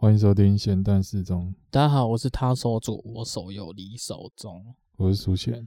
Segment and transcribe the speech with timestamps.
[0.00, 1.52] 欢迎收听闲淡时中。
[1.72, 4.64] 大家好，我是他手主，我手有你手中。
[4.96, 5.66] 我是苏贤。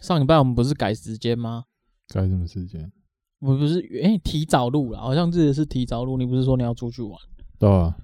[0.00, 1.64] 上礼拜我们不是改时间吗？
[2.08, 2.90] 改什么时间？
[3.40, 6.16] 我不是哎、欸，提早录了，好像这也是提早录。
[6.16, 7.20] 你不是说你要出去玩？
[7.58, 7.94] 对啊。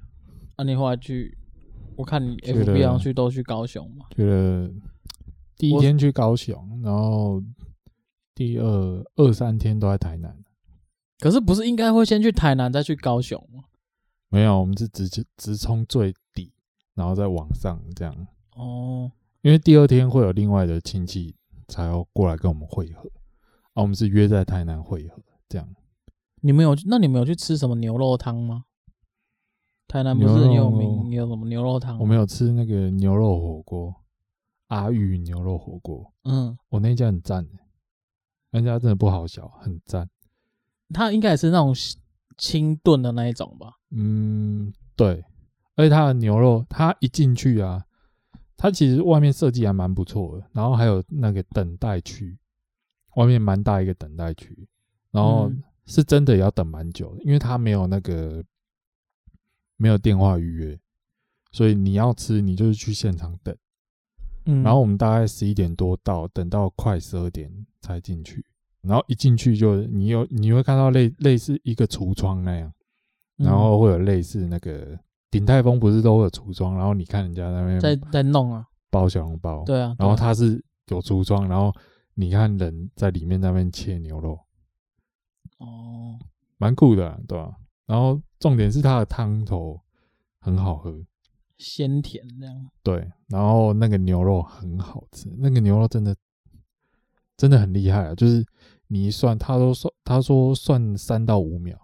[0.58, 1.34] 那、啊、你后来去？
[1.96, 4.04] 我看你 FB 上去都去高雄嘛？
[4.14, 4.70] 觉得
[5.56, 7.42] 第一天去高雄，然后
[8.34, 10.36] 第二二三天都在台南。
[11.20, 13.64] 可是不是应该会先去台南再去高雄吗？
[14.28, 16.52] 没有，我们是直接直冲最底，
[16.94, 18.26] 然后再往上这样。
[18.54, 19.10] 哦，
[19.42, 21.34] 因为第二天会有另外的亲戚
[21.68, 23.08] 才要过来跟我们会合，
[23.74, 25.68] 啊，我们是约在台南会合这样。
[26.40, 26.76] 你们有？
[26.86, 28.64] 那你们有去吃什么牛肉汤吗？
[29.88, 31.10] 台南不是很有名？
[31.12, 31.98] 有什么牛肉汤？
[31.98, 33.94] 我们有吃那个牛肉火锅，
[34.66, 36.12] 阿玉牛肉火锅。
[36.24, 37.46] 嗯，我那家很赞，
[38.50, 40.08] 那家真的不好笑，很赞。
[40.92, 41.74] 他应该也是那种
[42.36, 43.72] 清炖的那一种吧？
[43.90, 45.24] 嗯，对。
[45.74, 47.84] 而且它的牛肉，它一进去啊，
[48.56, 50.46] 它其实外面设计还蛮不错的。
[50.52, 52.38] 然后还有那个等待区，
[53.16, 54.66] 外面蛮大一个等待区。
[55.10, 55.52] 然后
[55.84, 58.42] 是真的也要等蛮久的，因为它没有那个
[59.76, 60.80] 没有电话预约，
[61.52, 63.54] 所以你要吃，你就是去现场等。
[64.46, 64.62] 嗯。
[64.62, 68.44] 然后我们大概十一点多到，等到快十二点才进去。
[68.86, 72.72] 然后一进去就你有你会看到类类似一个橱窗那样，
[73.36, 74.98] 然后会有类似那个
[75.30, 81.74] 鼎泰丰不是都会有橱窗，然后你看人家那边在在弄啊，包小笼包，对啊，然后它是有橱窗，然后
[82.14, 84.38] 你看人在里面那边切牛肉，
[85.58, 86.18] 哦，
[86.56, 87.56] 蛮酷的啊，对吧？
[87.86, 89.80] 然后重点是它的汤头
[90.38, 91.04] 很好喝，
[91.58, 96.16] 鲜甜这样，对，然后那个牛肉很好吃，那个牛肉真的
[97.36, 98.46] 真的很厉害啊，就是。
[98.88, 101.76] 你一算，他都算，他说算三到五秒，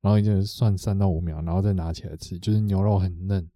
[0.00, 3.48] 然后就算三到五秒，然后再拿起来吃，就是牛肉很嫩，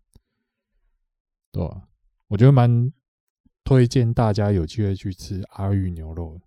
[1.50, 1.88] 对吧？
[2.28, 2.92] 我觉得蛮
[3.64, 6.40] 推荐大家有机会去吃阿裕牛肉。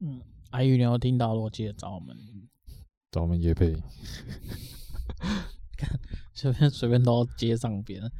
[0.00, 2.16] 嗯，阿裕牛肉听到了，我记得找我们，
[3.10, 3.72] 找我们业配，
[5.76, 6.00] 看
[6.32, 8.10] 随便随便都接上边。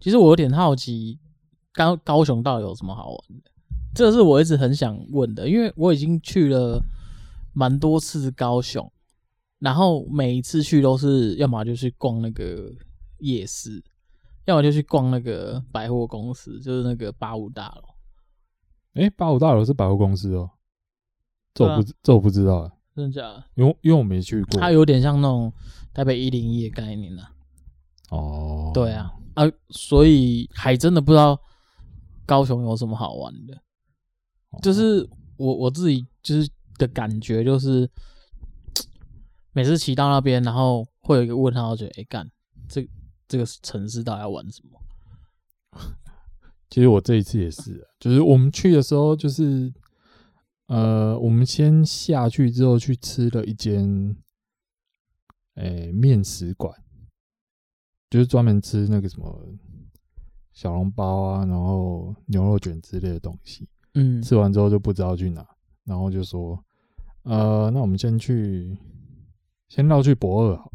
[0.00, 1.18] 其实我有点好奇，
[1.72, 3.50] 高高雄到底有什么好玩的？
[3.94, 6.82] 这是我一直很想问的，因为我已经去了
[7.52, 8.90] 蛮多次高雄，
[9.60, 12.72] 然后每一次去都是要么就去逛那个
[13.18, 13.82] 夜市，
[14.46, 17.94] 要么就去逛那个百货公司，就是那个八五大楼。
[18.94, 20.50] 哎，八五大楼是百货公司哦？
[21.54, 23.44] 这我不、啊、这我不知道啊，真的假的？
[23.54, 25.52] 因为因为我没去过，它有点像那种
[25.92, 27.30] 台北一零一的概念啊。
[28.10, 31.40] 哦，对啊，啊，所以还真的不知道
[32.26, 33.56] 高雄有什么好玩的。
[34.62, 36.48] 就是我我自己就是
[36.78, 37.88] 的感觉，就是
[39.52, 42.30] 每次骑到那边，然后会有一个问号，觉得哎干，
[42.68, 42.88] 这
[43.28, 44.80] 这个城市到底要玩什么？
[46.70, 49.72] 其实我这一次也是，就是我们去的时候，就是
[50.66, 54.16] 呃，我们先下去之后去吃了一间
[55.54, 56.74] 诶面食馆，
[58.10, 59.54] 就是专门吃那个什么
[60.52, 63.68] 小笼包啊，然后牛肉卷之类的东西。
[63.94, 65.46] 嗯，吃完之后就不知道去哪，
[65.84, 66.58] 然后就说，
[67.22, 68.76] 呃，那我们先去，
[69.68, 70.70] 先绕去博二好了，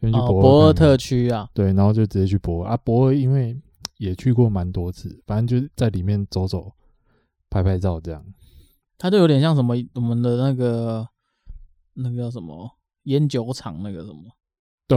[0.00, 3.56] 先去博二，哦，驳二特区啊，对，然后就直接去博二啊，博二因为
[3.98, 6.72] 也去过蛮多次，反正就是在里面走走，
[7.48, 8.24] 拍拍照这样。
[8.98, 11.06] 它就有点像什么我们的那个
[11.94, 12.70] 那个叫什么
[13.04, 14.22] 烟酒厂那个什么，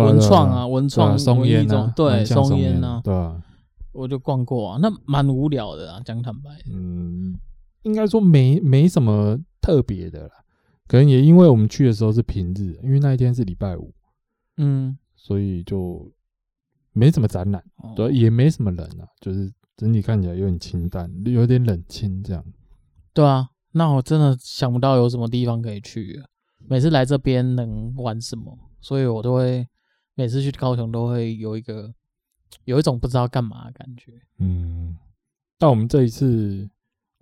[0.04, 3.44] 文创啊，文创松烟啊，对，松烟啊，对啊。
[3.92, 6.50] 我就逛过啊，那蛮无聊的啊，讲坦白。
[6.72, 7.38] 嗯，
[7.84, 10.34] 应该说没没什么特别的啦，
[10.88, 13.94] 可能也因为我们去的时候是平日，因为那一天是礼拜五，
[14.58, 16.12] 嗯，所以就
[16.94, 22.46] 没什么展览，哦、对，也没什么人啊，就是整体看起来有点清淡，有点冷清这样。
[23.14, 26.22] 对啊，那我真的想不到有什么地方可以去，
[26.68, 29.68] 每次来这边能玩什么，所以我都会
[30.14, 31.94] 每次去高雄都会有一个。
[32.66, 34.22] 有一种不知道干嘛的感觉。
[34.38, 34.98] 嗯，
[35.58, 36.70] 但我们这一次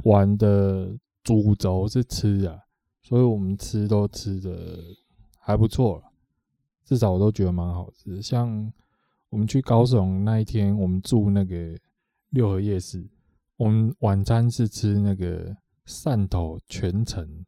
[0.03, 2.59] 玩的主轴是吃啊，
[3.01, 4.79] 所以我们吃都吃的
[5.39, 6.03] 还不错，
[6.85, 8.21] 至少我都觉得蛮好吃。
[8.21, 8.71] 像
[9.29, 11.77] 我们去高雄那一天，我们住那个
[12.29, 13.05] 六合夜市，
[13.57, 17.45] 我们晚餐是吃那个汕头泉城，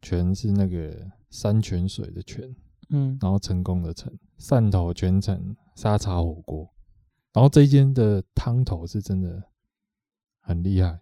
[0.00, 2.54] 全是那个山泉水的泉，
[2.90, 6.68] 嗯，然后成功的成，汕头泉城沙茶火锅。
[7.32, 9.42] 然后这一间的汤头是真的
[10.40, 11.00] 很厉害，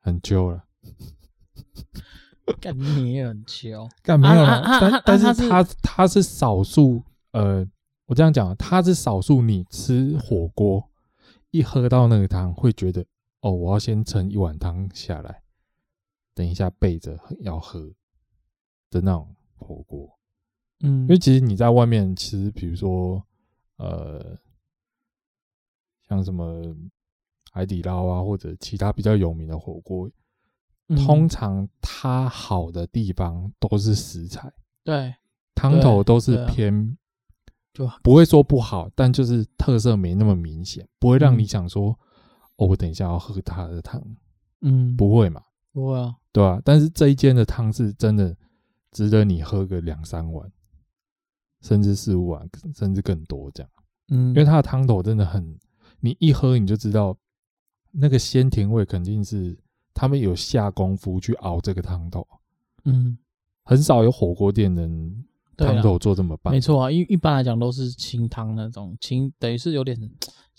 [0.00, 0.64] 很揪了。
[2.60, 7.64] 干你也很揪，干没有了，但但是他他是少数呃，
[8.06, 10.90] 我这样讲，它是少数你吃火锅
[11.52, 13.06] 一喝到那个汤会觉得
[13.40, 15.42] 哦，我要先盛一碗汤下来，
[16.34, 17.92] 等一下备着要喝
[18.90, 20.18] 的那种火锅。
[20.80, 23.24] 嗯，因为其实你在外面吃，比如说
[23.76, 24.36] 呃，
[26.10, 26.76] 像什么
[27.50, 30.10] 海底捞啊，或者其他比较有名的火锅，
[31.06, 34.52] 通常它好的地方都是食材，
[34.84, 35.14] 对，
[35.54, 36.98] 汤头都是偏。
[37.72, 41.96] 就不会说不好，但就是特色没那么明显，不会让你想说，嗯、
[42.56, 44.02] 哦，我等一下要喝它的汤，
[44.62, 45.40] 嗯，不会嘛，
[45.72, 46.62] 不会啊，对吧、啊？
[46.64, 48.36] 但是这一间的汤是真的
[48.90, 50.50] 值得你喝个两三碗，
[51.62, 53.70] 甚至四五碗，甚至更多这样，
[54.08, 55.56] 嗯，因为它的汤头真的很，
[56.00, 57.16] 你一喝你就知道
[57.92, 59.56] 那个鲜甜味肯定是
[59.94, 62.26] 他们有下功夫去熬这个汤头，
[62.84, 63.16] 嗯，
[63.62, 65.24] 很少有火锅店能。
[65.62, 69.94] 汤头做这么棒，没错啊，一一般来讲都是清汤那种清，等于是有点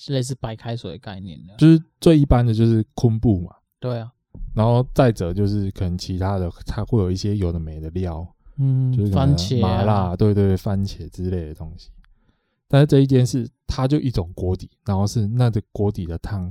[0.09, 4.11] 类似白开水的概念的，就是最一般的就是昆布嘛，对啊，
[4.53, 8.23] 然后再者就是可能其他的，它会有一些有的没的料，
[8.57, 11.89] 嗯，就是番茄、麻辣，对对对，番茄之类的东西。
[12.71, 16.50] 但是这一间是它就一种锅底，然后是那个锅底的汤，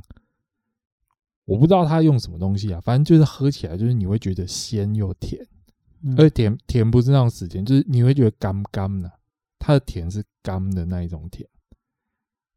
[1.47, 5.43] 我不知道它用什么东西啊，反正就是喝起来就是你会觉得鲜又甜。
[6.17, 9.11] 而且甜甜不是那种死甜，就是你会觉得甘甘的，
[9.59, 11.49] 它的甜是甘的那一种甜，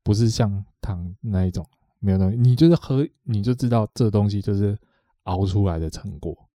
[0.04, 1.66] 不是像汤那一种
[2.00, 2.38] 没有东西。
[2.38, 4.78] 你就是喝，你就知道这东西就是
[5.24, 6.50] 熬出来的成果，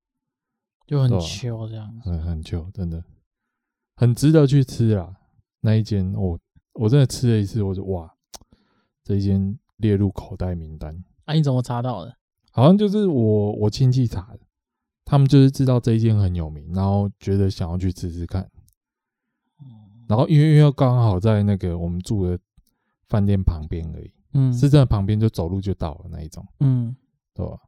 [0.87, 3.03] 就很秋这样，很很秋，真的
[3.95, 5.15] 很值得去吃啦。
[5.61, 6.39] 那一间我
[6.75, 8.13] 我真的吃了一次，我就哇，
[9.03, 11.03] 这一间列入口袋名单。
[11.25, 12.15] 啊，你怎么查到的？
[12.51, 14.39] 好像就是我我亲戚查的。
[15.03, 18.49] 他们就是知道这一间很有名，然后觉得想要去吃吃看。
[20.07, 22.39] 然后因为因为刚好在那个我们住的
[23.07, 26.95] 饭店旁边而已，嗯，是真的旁边就走路就到了那一种，嗯，
[27.33, 27.59] 对吧？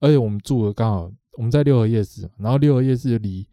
[0.00, 3.46] 而且我们住的刚好我们在六合夜市，然后六合夜市离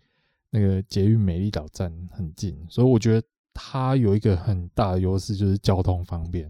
[0.50, 3.28] 那个捷运美丽岛站很近，所以我觉得
[3.60, 6.48] 它有一个很大的优势就是交通方便，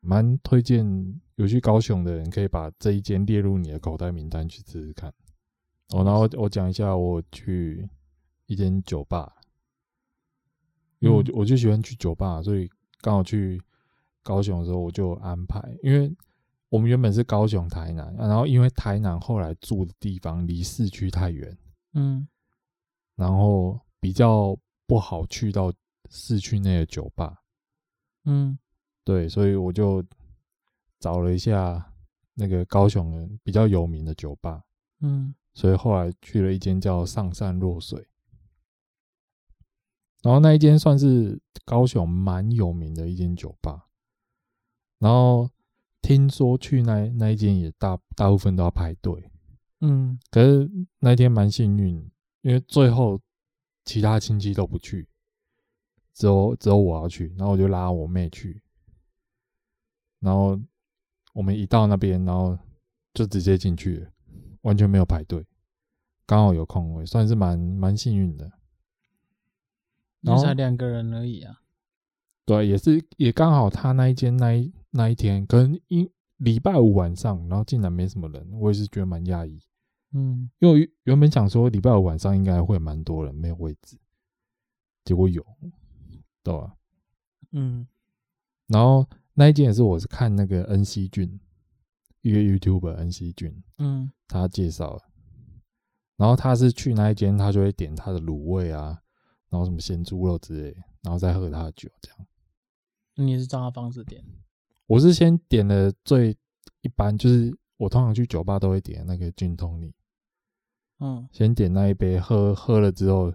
[0.00, 0.86] 蛮推荐
[1.36, 5.10] 有去高雄的人可以把这一间列入你的口袋名单去试试看。
[5.88, 7.88] 哦，然后我讲一下，我去
[8.44, 9.32] 一间酒吧，
[10.98, 12.70] 因为我就我就喜欢去酒吧，所以
[13.00, 13.60] 刚好去
[14.22, 16.14] 高雄的时候我就安排，因为
[16.68, 21.56] 我们原本是高雄台南，然后因为台南后来住的地方离市区太远，
[21.94, 22.28] 嗯，
[23.16, 25.72] 然后比较不好去到
[26.10, 27.42] 市区内的酒吧，
[28.24, 28.58] 嗯，
[29.04, 30.04] 对，所以我就
[30.98, 31.92] 找了一下
[32.34, 34.62] 那个高雄的比较有名的酒吧，
[35.00, 35.34] 嗯。
[35.52, 38.06] 所以后来去了一间叫上善若水，
[40.22, 43.88] 然后那一间算是高雄蛮有名的一间酒吧，
[45.00, 45.50] 然后
[46.00, 49.28] 听说去那那一间也大大部分都要排队，
[49.80, 50.70] 嗯，可是
[51.00, 51.96] 那一天蛮幸运，
[52.42, 53.20] 因为最后
[53.84, 55.08] 其他亲戚都不去，
[56.20, 58.60] 只有只有我要去，然后我就拉我妹去，
[60.18, 60.60] 然后
[61.32, 62.58] 我们一到那边，然后
[63.14, 64.10] 就直接进去了。
[64.60, 65.46] 完全没有排队，
[66.26, 68.52] 刚好有空位，算是蛮蛮幸运的。
[70.20, 71.62] 然后才两个人而已啊。
[72.44, 79.58] 对，也是也刚好他那一间那一那一天，可能一礼拜五晚上，然后竟然没什么人，我也是觉得蛮讶异。
[80.12, 83.96] 嗯，因为原本想说礼拜五晚上应该会蛮多人，没有位置，
[85.02, 85.42] 结果有，
[86.42, 86.76] 对吧？
[87.52, 87.86] 嗯，
[88.66, 91.40] 然后那一间也是我是看那个恩熙俊。
[92.22, 95.00] 一个 YouTuber 恩熙俊，嗯，他介绍，
[96.18, 99.00] 然后他是去那一间，他就会点他的卤味啊，
[99.48, 102.26] 然后什么咸猪肉之类，然后再喝他的酒，这样。
[103.14, 104.22] 你是照他方式点？
[104.84, 106.36] 我是先点了最
[106.82, 109.94] 一般，就是我通常去酒吧都会点那个俊通尼，
[110.98, 113.32] 嗯，先点那一杯，喝喝了之后，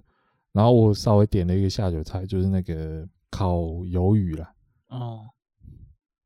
[0.56, 4.54] 然后我稍微点了一个下酒菜，就是那个烤鱿鱼啦，
[4.88, 5.26] 哦，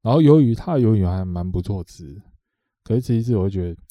[0.04, 2.22] 然后鱿鱼，它的鱿鱼还蛮不错吃。
[2.84, 3.82] 可是这一次，我会觉得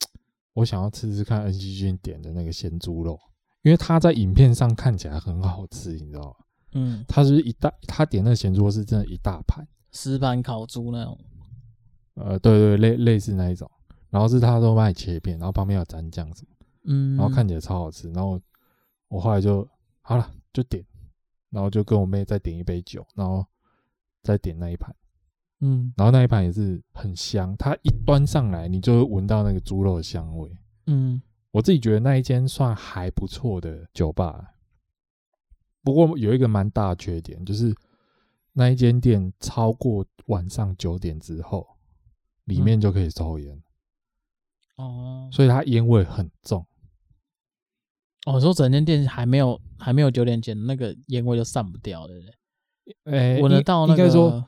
[0.54, 3.18] 我想要吃吃看恩熙俊点的那个鲜猪肉，
[3.62, 6.34] 因为他在影片上看起来很好吃，你知道吗？
[6.74, 11.18] 嗯，他是一大，他点那个咸猪肉是真的一大盘，石板烤猪那种。
[12.14, 13.68] 呃，对对，类类似那一种，
[14.08, 16.54] 然后是他都卖切片，然后旁边有蘸酱什么，
[16.84, 18.40] 嗯，然后看起来超好吃，然后
[19.08, 19.66] 我后来就
[20.08, 20.82] 好了，就点，
[21.50, 23.46] 然后就跟我妹再点一杯酒，然后
[24.22, 24.96] 再点那一盘。
[25.60, 30.50] 嗯，然后那一盘也是很香，它一端上来，你就会闻到那个猪肉的香味。
[30.86, 34.54] 嗯，我自己觉得那一间算还不错的酒吧，
[35.82, 37.76] 不过有一个蛮大的缺点，就是
[38.54, 41.68] 那一间店超过晚上九点之后，
[42.44, 43.62] 里面就可以抽烟。
[44.76, 46.66] 哦，所以它烟味很重。
[48.24, 52.34] 哦，说整间店还没有还没有九点前，那个烟味就散不掉，对不对？
[53.04, 54.02] 哎，闻得到那个。
[54.02, 54.44] 应该说，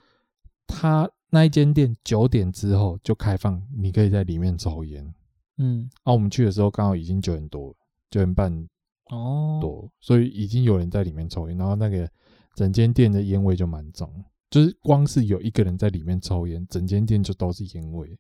[0.67, 5.15] 他那一间店九点之后就开放，你可以在里面抽烟。
[5.59, 7.77] 嗯，啊，我们去的时候刚好已经九点多了，
[8.11, 8.69] 九点半
[9.07, 12.11] 哦多，所以已经有人在里面抽烟，然后那个
[12.55, 18.19] 整间店的烟味就蛮重，就是光是有一个人在里面抽烟，整间店就都是烟味。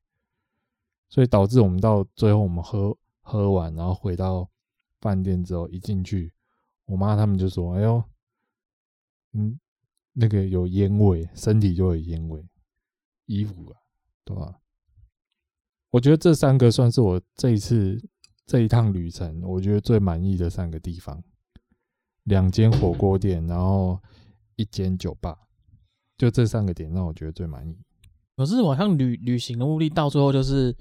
[1.08, 4.48] 所以导致我们到最后，我们喝喝完，然后回到
[5.00, 6.32] 饭店之后，一进去，
[6.90, 8.02] 我妈他们就说：“哎呦，
[9.32, 9.58] 嗯，
[10.12, 12.44] 那个有烟味，身体就有烟味，
[13.26, 13.78] 衣服啊，
[14.24, 14.56] 对吧？”
[15.90, 17.96] 我觉得这三个算是我这一次
[18.44, 21.22] 这一趟旅程，我觉得最满意的三个地方：
[22.24, 24.00] 两间火锅店，然后
[24.56, 25.38] 一间酒吧，
[26.18, 27.78] 就这三个点让我觉得最满意。
[28.36, 30.76] 可是好像旅旅行的目的到最后就是。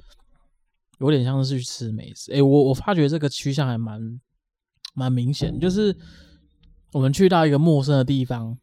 [0.99, 4.19] 有点像是去吃美食，哎、我我发觉这个趋向还蛮
[4.93, 5.95] 蛮明显，就是
[6.91, 8.57] 我们去到一个陌生的地方，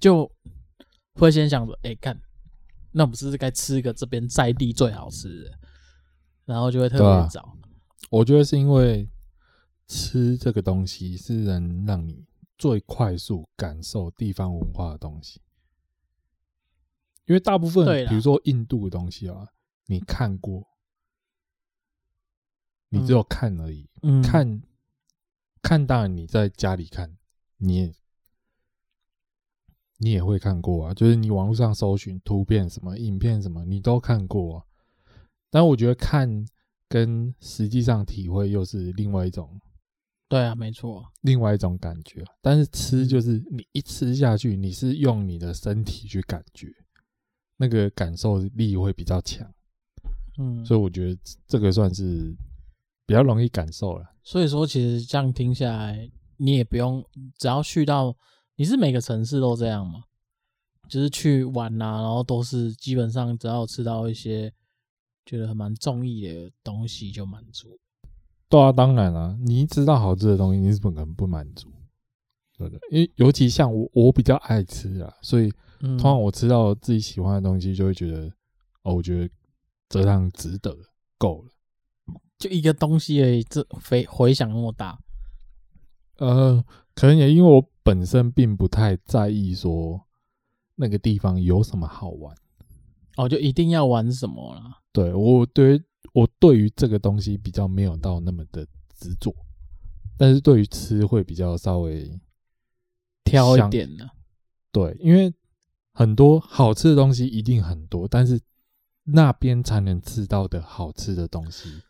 [0.00, 0.30] 就
[1.14, 2.20] 会先想着，哎、欸，看，
[2.92, 5.58] 那不是该吃一个这边在地最好吃的，
[6.44, 7.52] 然后就会特别找、啊。
[8.10, 9.08] 我觉得是因为
[9.88, 12.24] 吃这个东西是能让你
[12.58, 15.40] 最快速感受地方文化的东西，
[17.26, 19.48] 因为大部分，比如说印度的东西啊，
[19.86, 20.66] 你看过。
[22.90, 24.62] 你只有看而已，嗯、看，
[25.64, 27.16] 看当然你在家里看，
[27.56, 27.94] 你也
[29.96, 34.64] 你也会看过啊，就是你网络上搜寻图片什么、影片什么，你都看过啊。
[35.50, 36.46] 但我觉得看
[36.86, 39.58] 跟实际上体会又是另外一种，
[40.28, 42.22] 对啊，没错，另外一种感觉。
[42.42, 46.68] 但是吃就是你一吃下去，你是用你的身体去感觉，
[47.56, 49.50] 那个感受力会比较强。
[50.36, 52.36] 嗯，所以我觉得这个算是。
[53.06, 57.04] 比较容易感受了，所以说其实这样听下来，你也不用，
[57.36, 58.16] 只要去到，
[58.56, 60.04] 你是每个城市都这样吗？
[60.88, 64.52] 就是去玩呐、啊，然后都是基本上只要吃到一些
[65.24, 67.78] 觉得很蛮中意的东西就满足。
[68.48, 71.68] 对啊，当然啊，你一知道好吃的东西，你是不可能不满足，
[72.56, 72.78] 对的。
[72.90, 78.32] 因为尤其像我，我比较爱吃啊，所以通常我吃到自己喜欢的东西，就会觉得，嗯、
[78.82, 79.28] 哦，我觉得
[79.88, 80.76] 这样值得，
[81.16, 81.50] 够了。
[82.44, 84.98] 就一个东西而已，这回回响那么大，
[86.18, 86.62] 呃，
[86.94, 89.98] 可能也因为我本身并不太在意说
[90.74, 92.36] 那个地方有什么好玩，
[93.16, 94.82] 哦，就一定要玩什么啦。
[94.92, 95.82] 对，我对于
[96.12, 99.34] 我对于这个东西比较没有到那么的执着，
[100.18, 102.20] 但是对于吃会比较稍微
[103.24, 104.06] 挑一点呢。
[104.70, 105.32] 对，因为
[105.94, 108.38] 很多好吃的东西一定很多，但是
[109.04, 111.80] 那边才能吃到的好吃的东西。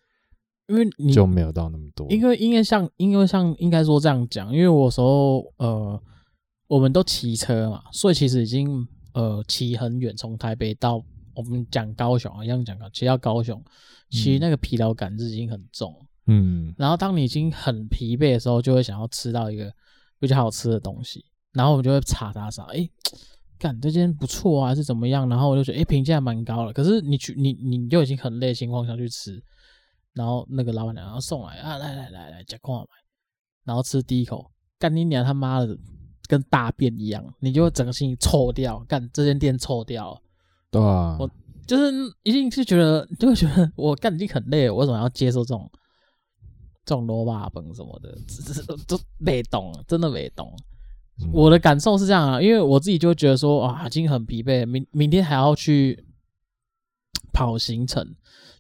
[0.66, 6.02] 因为你就没有到那么多，因为因为像因为像应该说这样讲，因为我有时候呃，
[6.66, 11.04] 我们都骑车嘛，所以其实已经呃骑很远，从台北到
[11.35, 13.62] 我们讲高雄啊，一样讲高，骑到高雄，
[14.09, 15.94] 其实那个疲劳感是已经很重，
[16.28, 19.71] 嗯，然后当你已经很疲惫的时候，就会想要吃到一个
[20.18, 22.88] 比较好吃的东西，然后我们就会查查查，哎，
[23.59, 25.28] 干这间不错啊，还是怎么样？
[25.28, 29.42] 然后我就觉得哎，评价蛮高了，可是你去你你就已经很累的情况下去吃。
[30.14, 32.87] 然后那个老板娘要送来啊，来来来来，加块买，
[33.64, 35.76] 然后吃第一口，干你娘他妈的，
[36.28, 40.21] 跟大便一样，你就会整个心情臭掉，干这间店臭掉，
[40.71, 41.28] 对啊，我
[41.66, 41.92] 就是
[42.23, 45.68] 一定是觉得，就会觉得我干已经很累了，我为什么要接受这种
[46.85, 48.16] 这种罗巴本什么的，
[48.87, 50.54] 都没懂，真的没懂。
[51.23, 56.06] 嗯、我的感受是这样啊，因为我自己就觉得说啊，已经很疲惫，明明天还要去
[57.33, 58.14] 跑行程。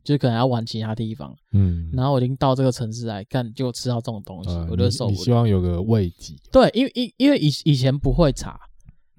[0.04, 5.16] 就是可能要玩其他地方，嗯，然后我已经到这个城市来干，就吃到这种东西，呃、我就受不了。
[5.16, 8.60] 你希望有个慰藉，对，因为因因为以以前不会查，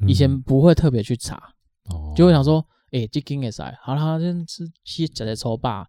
[0.07, 1.41] 以前不会特别去查，
[2.15, 5.87] 就会想说，哎、欸，这间也塞，好了，先吃吃吃的抽吧，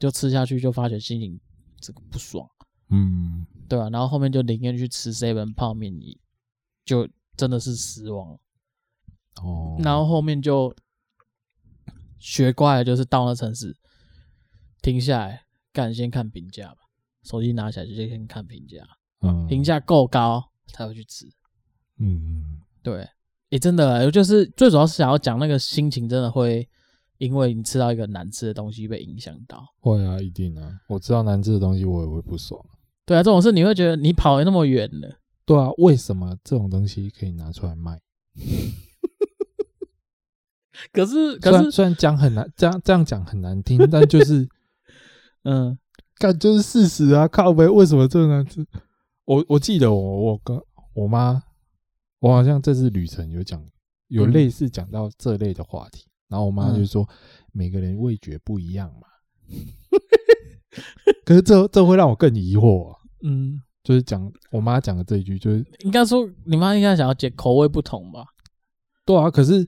[0.00, 1.40] 就吃下去，就发觉心情
[1.80, 2.44] 这个不爽，
[2.90, 3.90] 嗯，对吧、啊？
[3.90, 5.92] 然后后面就宁愿去吃 seven 泡面，
[6.84, 8.36] 就真的是失望，
[9.42, 10.74] 哦，然后后面就
[12.18, 13.76] 学乖了，就是到那城市。
[14.84, 16.76] 停下来，干先看评价吧。
[17.22, 18.86] 手机拿起来就先看评价，
[19.22, 21.26] 嗯，评价够高才会去吃。
[21.98, 23.10] 嗯，对，诶、
[23.52, 26.68] 欸，真的，就是最主要是想要讲那个心情，真的会
[27.16, 29.64] 因为你吃到一个难吃的东西被影响到。
[29.80, 32.62] 会啊，一定啊，我吃到难吃的东西，我也会不爽。
[33.06, 35.18] 对啊，这种事你会觉得你跑了那么远了。
[35.46, 37.98] 对啊，为什么这种东西可以拿出来卖？
[40.92, 44.46] 可是，可是虽然讲很难，这样这样讲很难听，但就是，
[45.44, 45.78] 嗯，
[46.18, 47.26] 干就是事实啊！
[47.28, 48.66] 靠呗，为什么这么难吃？
[49.24, 50.60] 我我记得我我跟
[50.94, 51.42] 我妈，
[52.18, 53.64] 我好像这次旅程有讲，
[54.08, 57.08] 有类似讲到这类的话题，嗯、然后我妈就说、嗯、
[57.52, 59.06] 每个人味觉不一样嘛。
[61.24, 68.24] 可是这这会让我更疑惑、啊，嗯，就是讲我妈讲的这一句，就是应该说你妈应该想要解口味不同吧？
[69.04, 69.66] 对啊，可是。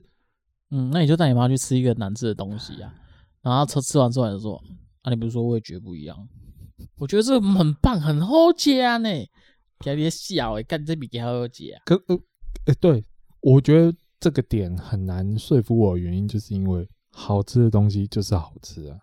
[0.69, 2.93] 嗯，那你就带你妈去吃一个难吃的东西啊，
[3.41, 4.61] 然后吃吃完之后就说，
[5.01, 6.27] 啊，你不是说味觉不一样？
[6.97, 9.09] 我觉得这很棒，很好吃啊呢，
[9.79, 11.81] 别别小诶，干这比较好吃啊。
[11.85, 12.15] 可呃，
[12.65, 13.05] 哎、欸，对，
[13.41, 18.99] 我觉得这个点很难说服我的原因，就是因为好吃的东西就是好吃啊，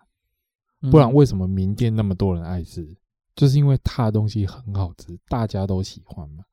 [0.89, 2.81] 不然为什么名店那么多人爱吃？
[2.81, 2.95] 嗯、
[3.35, 6.43] 就是因为它的东西很好吃，大家都喜欢嘛。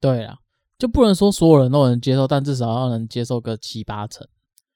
[0.00, 0.38] 对啊，
[0.78, 4.26] 就不能说所有人都能接受，但至少要能接受个七八成。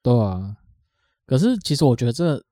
[0.02, 0.56] 对啊，
[1.26, 2.42] 可是其实我觉得这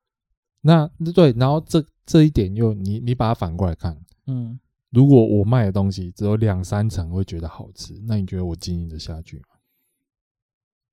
[0.60, 3.96] 那对，然后这这一点又你你把它反过来看，
[4.26, 4.58] 嗯，
[4.90, 9.44] 如果我卖的东西只有两三成会觉得好吃，那你觉得我经营的下去吗？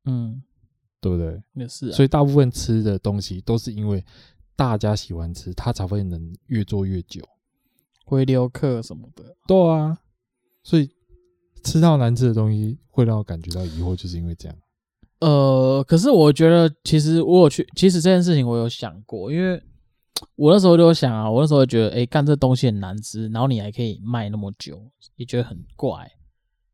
[0.05, 0.43] 嗯，
[1.01, 1.41] 对不对？
[1.53, 4.05] 也是啊，所以大部分吃的东西都是因为
[4.55, 7.27] 大家喜欢吃，它才会能越做越久，
[8.05, 9.36] 回流客什么的。
[9.48, 10.00] 对啊，
[10.63, 10.91] 所以
[11.63, 14.55] 吃到难吃的东西会让我感觉到疑惑，就是因为这样。
[15.22, 19.62] 呃，可是我觉得，其实我有去，其实这件事情我有想过，因为
[20.36, 26.12] 我那时候就想啊，我那时候觉得，哎、干这东西很难吃，然后你还可以卖那么久，也觉得很怪。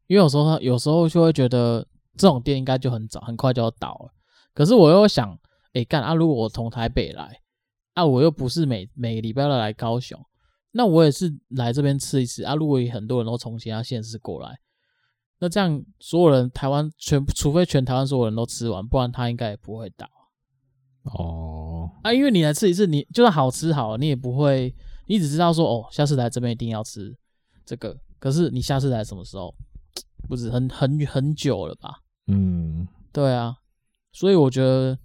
[0.07, 4.12] 因为有时候，有时候就会觉得这种店应该就很早，很快就要倒了。
[4.53, 5.38] 可是我又想，
[5.74, 7.39] 哎、干啊，如果我从台北来，
[7.93, 10.19] 啊，我又不是每每个礼拜都来高雄，
[10.71, 12.55] 那我也是来这边吃一次啊。
[12.55, 14.57] 如果很多人都从其他县市过来。
[15.41, 20.07] 那这样，所有人台湾全，除非全台湾所有人都吃完，不然他应该也不会倒。
[21.01, 24.72] 哦，啊，因为你来吃一次，你就算好吃好，你也不会，
[25.07, 27.11] 你只知道说，哦，下次来这边一定要吃
[27.65, 27.98] 这个。
[28.20, 29.51] 可是你下次来什么时候？
[30.29, 32.01] 不是很很很久了吧？
[32.27, 33.55] 嗯，对啊。
[34.11, 34.96] 所以我觉得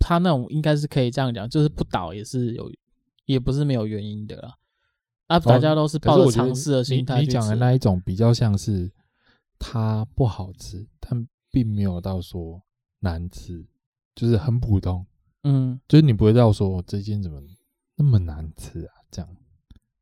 [0.00, 2.68] 他那种应该是可以这样讲，就是不倒也是有，
[3.26, 4.54] 也不是没有原因的啦。
[5.28, 7.20] 啊，大家都是抱着尝试的心态。
[7.20, 8.90] 你讲的那一种比较像是。
[9.64, 12.60] 它不好吃，但并没有到说
[12.98, 13.64] 难吃，
[14.16, 15.06] 就是很普通。
[15.44, 17.40] 嗯，就是你不会到说这间怎么
[17.94, 18.92] 那么难吃啊？
[19.08, 19.36] 这样，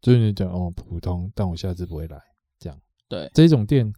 [0.00, 2.18] 就是你讲哦普通，但我下次不会来。
[2.58, 3.92] 这样，对，这种店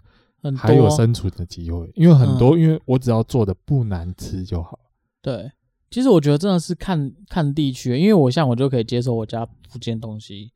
[0.57, 4.79] 还有生存的机会，因为很多，因为我只要做的不难吃就好。
[5.21, 5.53] 对，
[5.91, 10.53] 其实我觉得真的是看看地区，因为我像我就可以接受我家附近东西，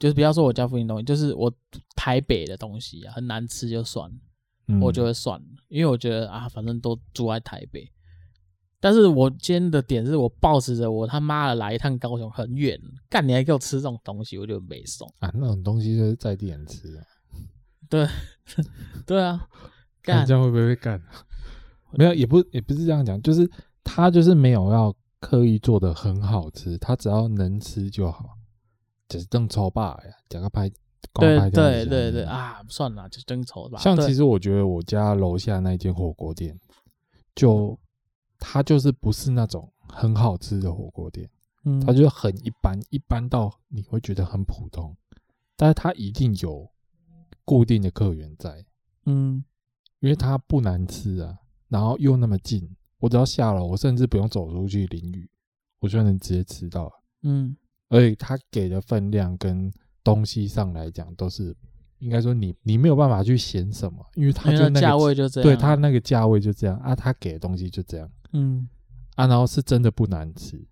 [0.00, 1.52] 就是不要说我家附近东西，就是我
[1.94, 4.16] 台北的东西啊，很难吃就算了。
[4.80, 7.90] 我就会算了，因为我觉得啊，反正都住在台北。
[8.82, 15.30] 但是我今天的点是我抱持着我他妈的来一趟高雄很远，干你还给我吃这种东西，我就没送啊。
[15.34, 17.04] 那种东西就是在地人吃啊。
[17.90, 18.06] 对，
[19.04, 19.46] 对啊，
[20.02, 21.02] 干这样会不会被干？
[21.92, 23.50] 没有，也不也不是这样讲，就是
[23.84, 28.38] 他就是没有要刻意做的很好吃，他只要能吃就好，
[29.08, 30.70] 就是正超霸呀，讲个拍。
[31.14, 33.78] 对对对对啊，算了，就争丑吧。
[33.78, 36.56] 像其实我觉得我家楼下那间火锅店，
[37.34, 37.76] 就
[38.38, 41.28] 它就是不是那种很好吃的火锅店，
[41.64, 44.96] 嗯，它就很一般，一般到你会觉得很普通，
[45.56, 46.70] 但是它一定有
[47.44, 48.64] 固定的客源在，
[49.06, 49.42] 嗯，
[49.98, 55.28] 因为它不难吃啊，然后又那么近，我只要下楼，我甚至不用走出去淋雨，
[55.80, 57.56] 我就能直接吃到，嗯，
[57.88, 59.72] 而且它给的分量跟。
[60.02, 61.54] 东西上来讲都是，
[61.98, 68.68] 应该说你你没有办法去嫌什么，因为他就那个价位就这样，对他那个价位就这样啊，他给的东西就这样，嗯，
[69.16, 70.62] 啊，然后是真的不难吃，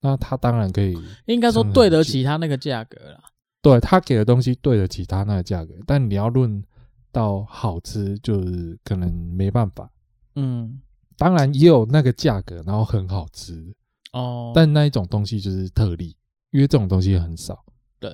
[0.00, 3.20] 那他当然可以，应该说对得起他那个价格了，
[3.60, 6.62] 对他给的东西对得起他那个价格，但你要论
[7.10, 9.90] 到好吃，就是可能没办法，
[10.36, 10.80] 嗯，
[11.16, 13.74] 当然也有那个价格，然后很好吃
[14.12, 16.16] 哦，但那一种东西就是特例，
[16.52, 17.64] 因为这种东西很少，
[17.98, 18.10] 对。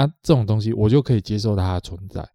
[0.00, 2.26] 啊，这种东西我就可以接受它的存在。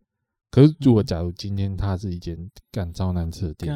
[0.52, 2.38] 可是，如果假如今天它是一间
[2.72, 3.74] 干超难吃的店，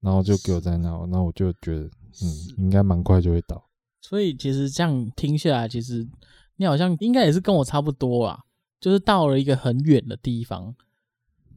[0.00, 3.68] 然后就给我在那，那我就觉得，嗯，应该蛮快就会倒。
[4.00, 6.06] 所以，其实这样听下来，其实
[6.54, 8.40] 你好像应该也是跟我差不多啊。
[8.78, 10.72] 就是到了一个很远的地方，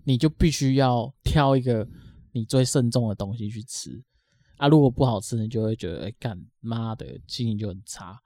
[0.06, 1.88] 你就必须要挑一个
[2.32, 4.04] 你最慎重的东西去吃
[4.58, 4.68] 啊。
[4.68, 8.20] 如果不好吃，你就会觉得，哎，干妈的，心情就很差。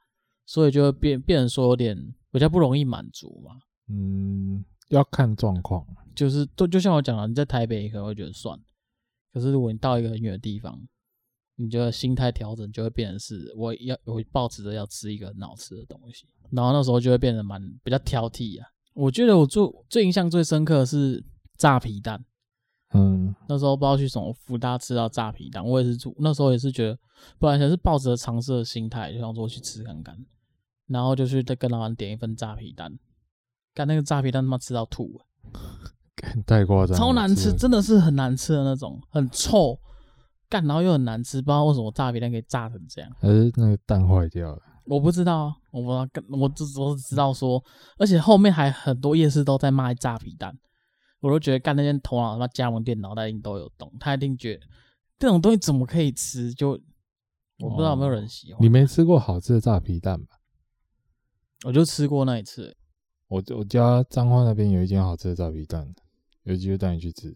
[0.46, 2.16] 所以就会变变成说有点。
[2.34, 8.60] 比较不容易满足嘛，嗯，要看状况，就是就就像我讲了，你在台北可能会觉得算，
[9.32, 10.82] 可是如果你到一个很远的地方，
[11.58, 18.68] 你就心态调整就会变成是，我要我会抱持着要吃一个很好吃的东西，然后那时候就会变得蛮比较挑剔啊。
[18.96, 21.24] 我觉得我最最印象最深刻的是
[21.56, 22.26] 炸皮蛋，
[22.96, 27.00] 嗯，那时候不知道去什么福大吃到炸皮蛋，我也是住那时候也是觉得，
[27.38, 30.18] 本来想是抱着尝试的心态，就想说去吃看看，
[30.88, 32.98] 然后就去再跟老板点一份炸皮蛋，
[33.74, 35.22] 干那个炸皮蛋他妈吃到吐，
[36.46, 39.80] 太夸张，超难吃，真的是很难吃的那种，很臭，
[40.50, 44.62] 干然后又很难吃，不知道为什么炸皮蛋可以炸成这样，还是那个蛋坏掉了。
[44.86, 47.64] 我不知道啊，我不知道，我只我只知道说，
[47.98, 50.54] 而且后面还很多夜市都在卖炸皮蛋，
[51.22, 54.66] 我都觉得干那间头脑他妈加盟店脑袋一定都有洞，他一定觉得
[55.18, 56.54] 这种东西怎么可以吃？
[56.54, 56.72] 就
[57.60, 58.62] 我不知道有没有人喜欢。
[58.62, 60.36] 你没吃过好吃的炸皮蛋吧？
[61.64, 62.76] 我就吃过那一次。
[63.28, 65.94] 我我家彰化那边有一间好吃的炸皮蛋，
[66.44, 67.36] 有机会带你去吃。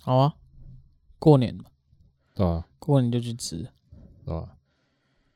[0.00, 0.34] 好啊，
[1.18, 1.64] 过年嘛，
[2.34, 2.68] 对吧？
[2.78, 3.66] 过年就去吃，
[4.24, 4.56] 对吧？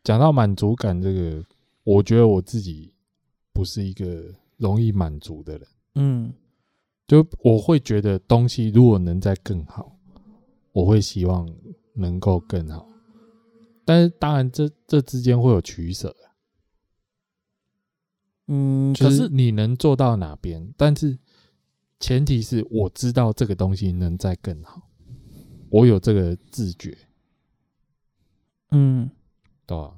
[0.03, 1.45] 讲到满足感这个，
[1.83, 2.95] 我觉得我自己
[3.53, 5.69] 不是一个容易满足的人。
[5.95, 6.33] 嗯，
[7.09, 9.97] 就我会觉得东西如果能再更好，
[10.73, 11.49] 我会希望
[11.95, 12.87] 能够更好。
[13.85, 16.15] 但是当然这，这这之间会有取舍。
[18.47, 21.19] 嗯，可是你能做到哪边，但是
[22.01, 24.83] 前提是我知道这个东西能再更好，
[25.71, 26.97] 我有这个自觉。
[28.71, 29.11] 嗯。
[29.67, 29.93] 对啊，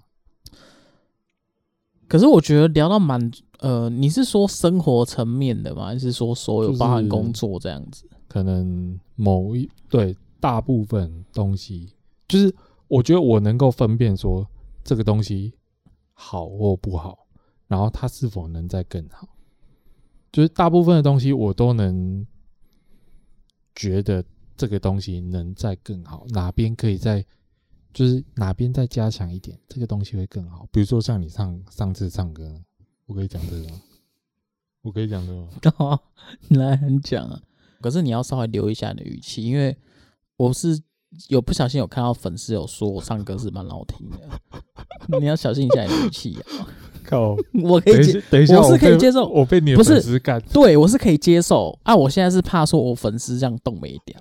[2.06, 3.20] 可是我觉得聊到满，
[3.58, 5.86] 呃，你是说生活层面的吗？
[5.86, 8.08] 还是说所有包含工作这样子？
[8.28, 11.94] 可能某一对大部分东西，
[12.28, 12.54] 就是
[12.86, 14.46] 我觉得我能够分辨说
[14.84, 15.52] 这个东西
[16.12, 17.25] 好或不好，
[17.66, 19.28] 然后它是否能再更好，
[20.32, 22.26] 就是大部分的东西我都能
[23.74, 24.24] 觉得
[24.56, 27.24] 这个东西能再更好，哪边可以再。
[27.92, 30.68] 就是哪边再加强一点，这个东西会更好。
[30.70, 32.62] 比如说像你上上次唱歌，
[33.06, 33.80] 我可以讲这个吗？
[34.82, 35.48] 我可以讲这个吗？
[35.74, 36.02] 好，
[36.48, 37.40] 你来很讲啊。
[37.80, 39.74] 可是你要稍微留一下你的语气，因为
[40.36, 40.78] 我是
[41.28, 44.18] 有不小心有看到粉丝有说我唱歌是蛮好听的，
[45.18, 46.68] 你要小心一下你的语气啊。
[47.08, 51.94] 靠， 我可以接，等一下，我是可以接受，我被你的粉丝干，对我是可以接受啊。
[51.94, 54.18] 我现在是怕说我粉丝这样动没掉，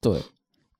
[0.00, 0.20] 对。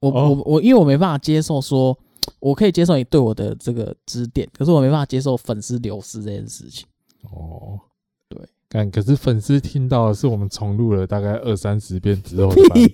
[0.02, 1.94] 我我我，因为我没办法接受说，
[2.38, 6.86] 我可以接受你对我的这个指点，可是我没办法接受粉丝流失这件事情。
[7.30, 7.78] 哦，
[8.30, 12.88] 对，但可是粉丝听到的是我们重录了大概二三十遍之后的你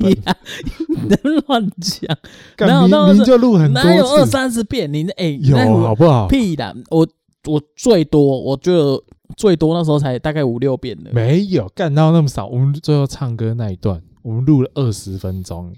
[1.08, 2.18] 在乱讲，
[2.58, 4.92] 哪有明明就录很多，哪有二三十遍？
[4.92, 6.26] 你哎，有好不好？
[6.26, 7.06] 屁的，我
[7.46, 9.02] 我最多，我觉得
[9.36, 12.46] 最多那时候才大概五六遍的，没有干到那么少。
[12.46, 15.74] 我们最后唱歌那一段，我们录了二十分钟，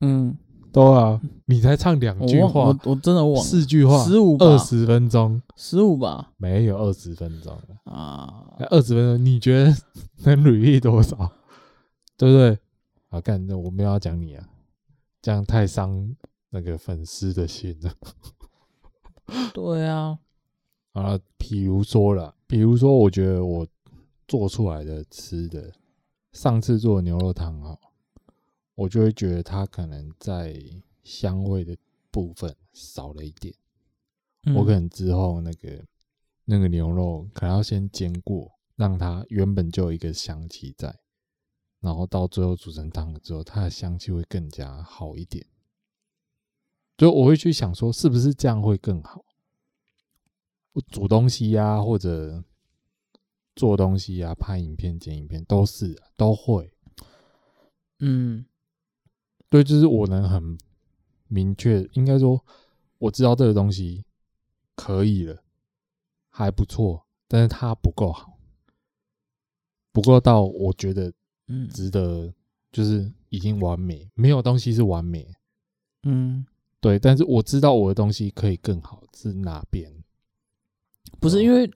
[0.00, 0.36] 嗯。
[0.72, 9.74] 对啊，你才唱两句话，我我真的忘了四句话，十五二十分钟，十五吧，没有二十分钟啊，二十分钟，你觉得
[10.26, 11.16] 能履历多少？
[12.18, 12.58] 对不对？
[13.08, 14.46] 好，干，那我没有要讲你啊，
[15.22, 16.14] 这样太伤
[16.50, 17.94] 那个粉丝的心了。
[19.54, 20.18] 对啊，
[20.96, 23.66] 啊，比如说了，比如说，我觉得我
[24.26, 25.70] 做出来的吃的，
[26.32, 27.78] 上次做的牛肉汤哦。
[28.74, 30.58] 我就会觉得它可能在
[31.04, 31.76] 香味的
[32.10, 33.54] 部分少了一点，
[34.44, 35.84] 嗯、我可能之后那个
[36.46, 40.98] 那个牛肉可能要先煎过，让它原本就有一个香气在，
[41.80, 45.46] 然后到最后煮成汤了之后，它的香气会更加好一点。
[46.96, 49.25] 就我会去想说，是不是这样会更好？
[50.76, 52.44] 我煮东西呀、啊，或者
[53.54, 56.70] 做东西呀、啊，拍影片、剪影片，都是、啊、都会，
[58.00, 58.44] 嗯。
[59.48, 60.58] 对，就是我能很
[61.28, 62.44] 明确，应该说
[62.98, 64.04] 我知道这个东西
[64.74, 65.42] 可以了，
[66.28, 68.36] 还不错，但是它不够好，
[69.92, 71.10] 不够到我觉得
[71.46, 72.34] 嗯值得，
[72.70, 75.32] 就是已经完美，没有东西是完美，
[76.02, 76.44] 嗯，
[76.80, 79.95] 对，但是我知道我的东西可以更好，是哪边？
[81.20, 81.70] 不是因为。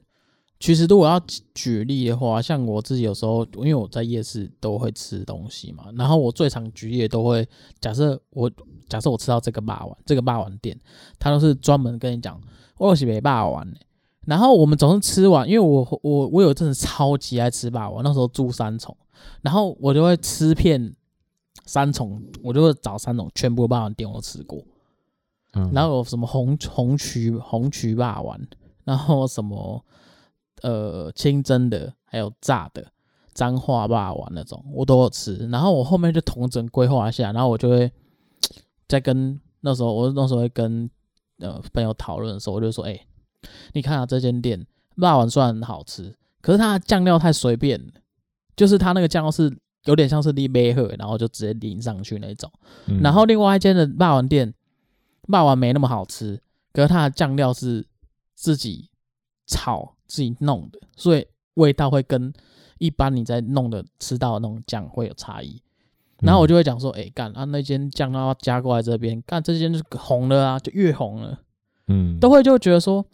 [0.62, 1.18] 其实，如果要
[1.55, 7.48] 举例的话，像我自己有时候，因为我在夜市都会吃东西嘛，然后我最常举例都会
[7.81, 8.53] 假设我
[8.87, 10.79] 假设我吃到这个霸王，这个霸王店，
[11.18, 12.38] 他都是专门跟你讲
[12.76, 13.79] 我是没霸王的。
[14.26, 18.94] 然后我们总是吃完，因为我我我有阵子超级爱吃霸王，那时候住三重，
[19.40, 20.94] 然后我就会吃遍
[21.64, 24.62] 三重，我就会找三重全部霸王店我都吃过，
[25.55, 28.38] 嗯，然后有什么红红曲红曲霸王，
[28.90, 29.85] 然后什么。
[30.62, 32.87] 呃，清蒸的，还有炸的，
[33.33, 35.48] 脏话霸王那种，我都有吃。
[35.50, 37.90] 然后我后面就统整规划一下，然后我就会
[38.87, 40.90] 再跟那时候我那时候会跟
[41.38, 43.07] 呃朋友讨论的时候，我就说，哎、欸，
[43.72, 47.81] 你看啊，这间店霸王虽然很好吃，可是它的酱料太随便，
[48.55, 49.50] 就是它那个酱料是
[49.85, 52.53] 有点像是立杯喝，然后就直接淋上去那种。
[52.85, 54.53] 嗯、然后另外一间的霸王店，
[55.26, 56.38] 霸王没那么好吃，
[56.74, 57.87] 可是它的酱料是
[58.40, 58.88] 自己
[59.46, 62.33] 炒自己弄的，所以味道会跟
[62.79, 65.62] 一般你在弄的吃到的那种酱会有差异。
[66.20, 71.38] 然后我就会讲说，哎、欸，干啊，那间酱料加过来这边，干这间就红了啊，就越红了，
[71.88, 73.05] 嗯，都会就觉得说，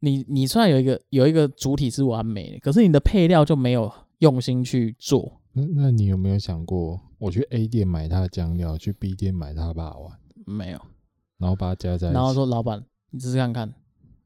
[0.00, 5.40] 你你虽然有一个有一个主体是完美的，可是你的配料就没有用心去做。
[5.52, 10.56] 那那你有没有想过，我去 A 店买它的酱料，去 B 店买它的肉圆？
[10.56, 10.80] 没有，
[11.38, 13.74] 然后把它加在一起，然后说老板，你试试看看，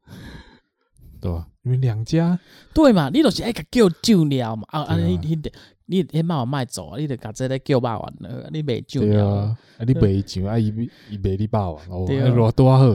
[1.21, 1.47] 对吧？
[1.63, 2.39] 你们两家
[2.73, 3.09] 对嘛？
[3.09, 4.65] 你都是爱个叫酒料嘛？
[4.69, 5.51] 啊啊，你你得。
[5.87, 6.97] 你迄肉圆卖走啊！
[6.97, 9.57] 你得甲这个叫肉圆了，你卖酒料啊！
[9.85, 10.69] 你卖酱啊，伊
[11.11, 12.85] 伊卖你肉圆哦，偌多好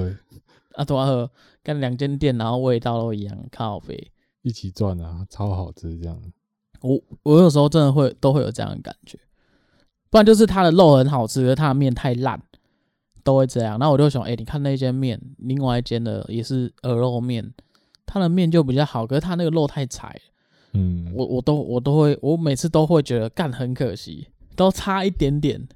[0.74, 1.30] 啊，多好！
[1.62, 4.10] 干两间店，然后味道都一样，靠啡
[4.42, 6.20] 一起赚啊，超好吃这样。
[6.80, 9.16] 我我有时候真的会都会有这样的感觉，
[10.10, 12.42] 不然就是它的肉很好吃，可是它的面太烂，
[13.22, 13.78] 都会这样。
[13.78, 17.52] 那我就想，哎、欸，你看那间面，另外一间的也是鹅肉面，
[18.06, 20.14] 它的面就比较好，可是它那个肉太柴。
[20.72, 25.68] 嗯，我我都我都会，我每次都会觉得干很可惜，都差一点点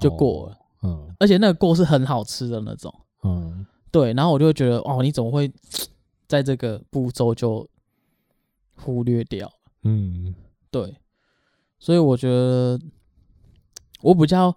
[0.00, 0.52] 就过了。
[0.80, 2.92] 哦、嗯，而且那个过是很好吃的那种。
[3.24, 5.50] 嗯，对，然后我就会觉得，哦，你怎么会
[6.28, 7.66] 在这个步骤就
[8.76, 9.50] 忽略掉？
[9.84, 10.34] 嗯，
[10.70, 10.96] 对，
[11.78, 12.78] 所以我觉得
[14.02, 14.54] 我比较，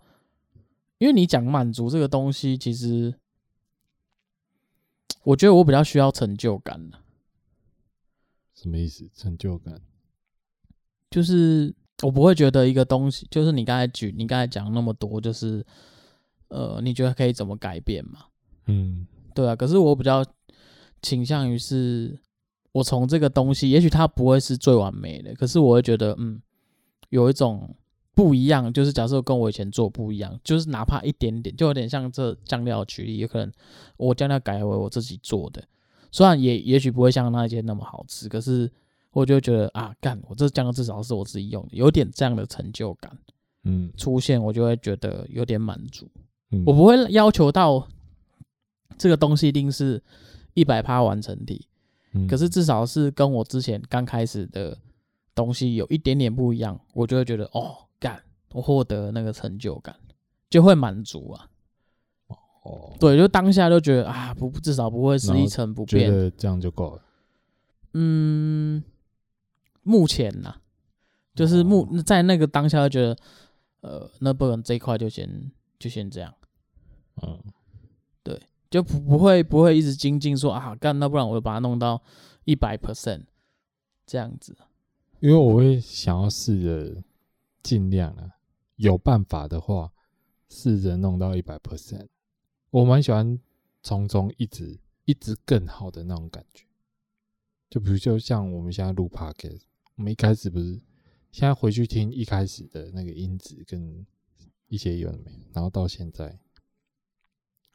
[0.97, 3.13] 因为你讲满足这个东西，其实
[5.23, 6.99] 我觉得我比较需要成就感的。
[8.53, 9.09] 什么意思？
[9.13, 9.81] 成就感
[11.11, 15.65] 就是我不会觉得一个东西，就是你刚才举，你刚才讲那么多，就是
[16.47, 18.25] 呃，你觉得可以怎么改变嘛？
[18.67, 19.55] 嗯，对啊。
[19.55, 20.25] 可是我比较
[21.01, 22.17] 倾向于是，
[22.71, 26.41] 我从这个东西，也许它不会是最完美的，可是我会觉得，嗯，
[27.09, 27.75] 有一种
[28.15, 33.51] 不一样，就是假设跟我以前做不一样，就是哪怕一点点，就有点像这酱料举例，有可能
[33.97, 35.61] 我将它改为我自己做的。
[36.11, 38.71] 虽然也也许不会像那一间那么好吃，可是
[39.11, 43.11] 我就觉得啊，干我这酱料至少是我自己用的，有点这样的成就感，
[43.63, 46.09] 嗯，出现我就会觉得有点满足。
[46.51, 47.85] 嗯，我不会要求到
[48.97, 50.01] 这个东西一定是
[50.53, 51.67] 一百趴完成体，
[52.13, 54.77] 嗯，可是至少是跟我之前刚开始的
[55.33, 57.84] 东西有一点点不一样，我就会觉得哦，干
[58.55, 59.93] 我获得那个成就感
[60.49, 61.49] 就会满足啊。
[62.63, 67.03] 哦，对，就当下就觉得啊，不，至少不会是一成不变，觉得这样就够了。
[67.93, 68.81] 嗯，
[69.83, 70.55] 目前呐，
[71.35, 73.17] 就是目在那个当下就觉得，
[73.81, 76.33] 呃，那不然这一块就先就先这样。
[77.21, 77.37] 嗯，
[78.23, 82.01] 对，就不不会不会一直精进说啊，干那不然我就把它弄到
[82.45, 83.25] 一百 percent
[84.05, 84.55] 这样子。
[85.19, 87.03] 因为我会想要试着
[87.61, 88.34] 尽量啊，
[88.75, 89.91] 有办法的话，
[90.49, 92.07] 试着弄到一百 percent。
[92.71, 93.39] 我蛮喜欢
[93.81, 96.65] 从中一直一直更好的那种感觉，
[97.69, 99.61] 就比如就像我们现在录 podcast，
[99.95, 100.81] 我们一开始不是
[101.31, 104.05] 现在回去听一开始的那个音质跟
[104.67, 106.37] 一些有的没，然后到现在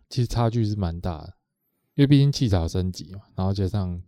[0.08, 1.34] 其实差距是蛮大的，
[1.94, 4.02] 因为毕竟器材升级嘛，然后加上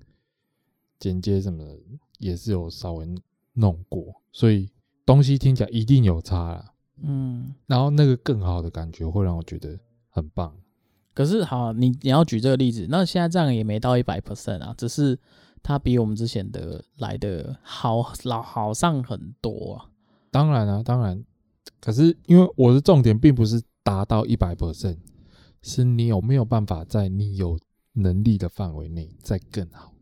[0.98, 1.80] 剪接什么的
[2.18, 3.06] 也是有稍微
[3.54, 4.70] 弄过，所以
[5.06, 6.71] 东西听起来一定有差啦。
[7.02, 10.56] 嗯，然后那个更好的感觉会让我觉得很棒。
[11.14, 15.18] 可是好，你你要举这个例子，那现在这样也没到一百 percent 啊，只是
[15.62, 19.90] 它比我们之前的来的好老好上很多啊。
[20.30, 21.22] 当然啊，当然，
[21.80, 24.98] 可是因为我的重点并不是达到一百 percent，
[25.60, 27.58] 是你有没有办法在你有
[27.92, 29.92] 能力的范围内再更好。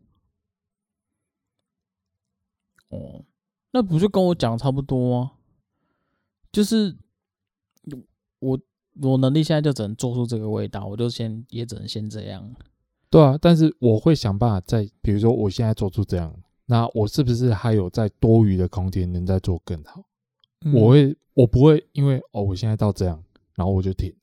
[2.87, 3.25] 哦，
[3.71, 5.31] 那不就跟我讲差不多吗？
[6.51, 6.97] 就是
[8.39, 8.59] 我。
[9.01, 12.53] 我能力现在就只能做出这个味道，我就先也只能先这样。
[13.09, 16.35] 对啊，但是我会想办法在，比如说我现在做出这样，
[16.65, 20.03] 那我是不是还有在多余的空间能再做更好？
[20.65, 23.23] 嗯、我会，我不会因为哦，我现在到这样，
[23.55, 24.13] 然后我就停。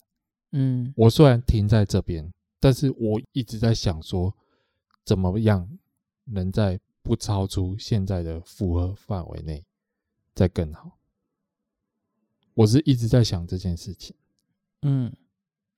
[0.53, 4.37] 嗯，我虽然停在这边，但是我一直在想说，
[5.03, 5.67] 怎么样
[6.25, 9.64] 能在不超出现在的负荷范围内
[10.35, 10.98] 再更好？
[12.59, 14.16] 我是一直在想这件事情。
[14.83, 15.12] 嗯，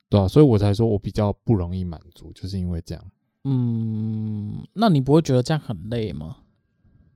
[0.08, 3.04] 对啊，所以我才说我比较不容易满足，就是因为这样。
[3.44, 6.38] 嗯，那你不会觉得这样很累吗？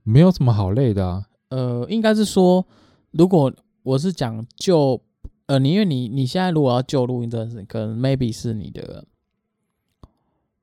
[0.03, 1.25] 没有什么好累的啊。
[1.49, 2.63] 呃，应该是说，
[3.09, 3.51] 如果
[3.81, 5.01] 我是讲就
[5.47, 9.07] 呃，你因为你你现在如果要救录音这件事，可能 maybe 是你的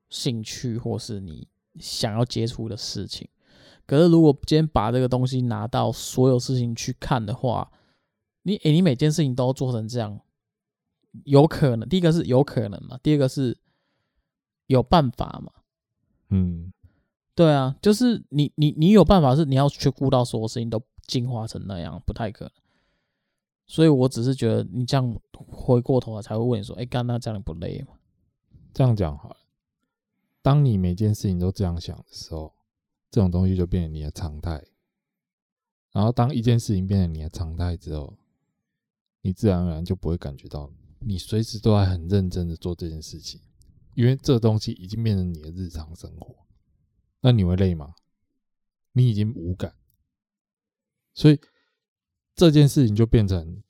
[0.09, 1.45] 兴趣，或是你
[1.77, 3.27] 想要接触的事情。
[3.85, 7.69] 可是如果今天把这个东西拿到所有事情去看的话，
[8.43, 10.19] 你诶、欸，你每件事情都做成这样，
[11.25, 11.89] 有可能。
[11.89, 13.57] 第一个是有可能嘛，第二个是
[14.67, 15.51] 有办法嘛。
[16.29, 16.71] 嗯，
[17.35, 22.51] 对啊，就是你你你有办法是你要去顾到所有事情都进化成那样，不太可能。
[23.65, 27.93] 所以我只是觉得你这样回过头来才会问你说：“哎，干那这样你不累吗？”
[28.73, 29.37] 这样讲好了。
[30.41, 32.53] 当你每件事情都这样想的时候，
[33.09, 34.61] 这种东西就变成你的常态。
[35.91, 38.17] 然后当一件事情变成你的常态之后，
[39.23, 43.41] 你自然而然就不会感觉到你随时都在很认真的做这件事情，
[43.95, 46.45] 因为这东西已经变成你的日常生活。
[47.21, 47.95] 那你会累吗？
[48.91, 49.75] 你已经无感，
[51.15, 51.39] 所以。
[52.35, 53.61] 这件事情就变成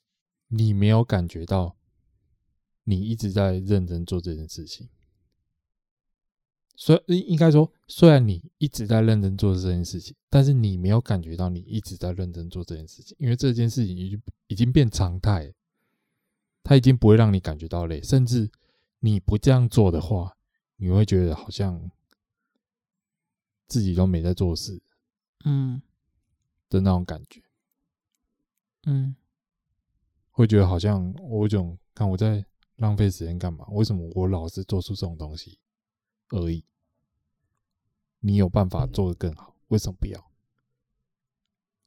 [0.48, 1.76] 你没有感觉到，
[2.84, 4.88] 你一直在认真做这件事情。
[6.76, 15.54] 所以应该说，虽然你一直在认真做这件事情，但是你没有感觉到你一直在认真做这件事情，因为这件事情已经已经变常态，
[16.64, 18.50] 它已经不会让你感觉到累，甚至
[18.98, 20.36] 你不这样做的话，
[20.76, 21.90] 你会觉得好像
[23.68, 24.82] 自己都没在做事，
[25.44, 25.80] 嗯
[26.68, 27.40] 的那种感觉。
[28.86, 29.14] 嗯，
[30.32, 32.44] 会觉得好像我有种看我在
[32.76, 33.64] 浪费时间干嘛？
[33.68, 35.58] 为什么我老是做出这种东西
[36.30, 36.64] 而已？
[38.20, 40.30] 你有办法做得更好，为什么不要？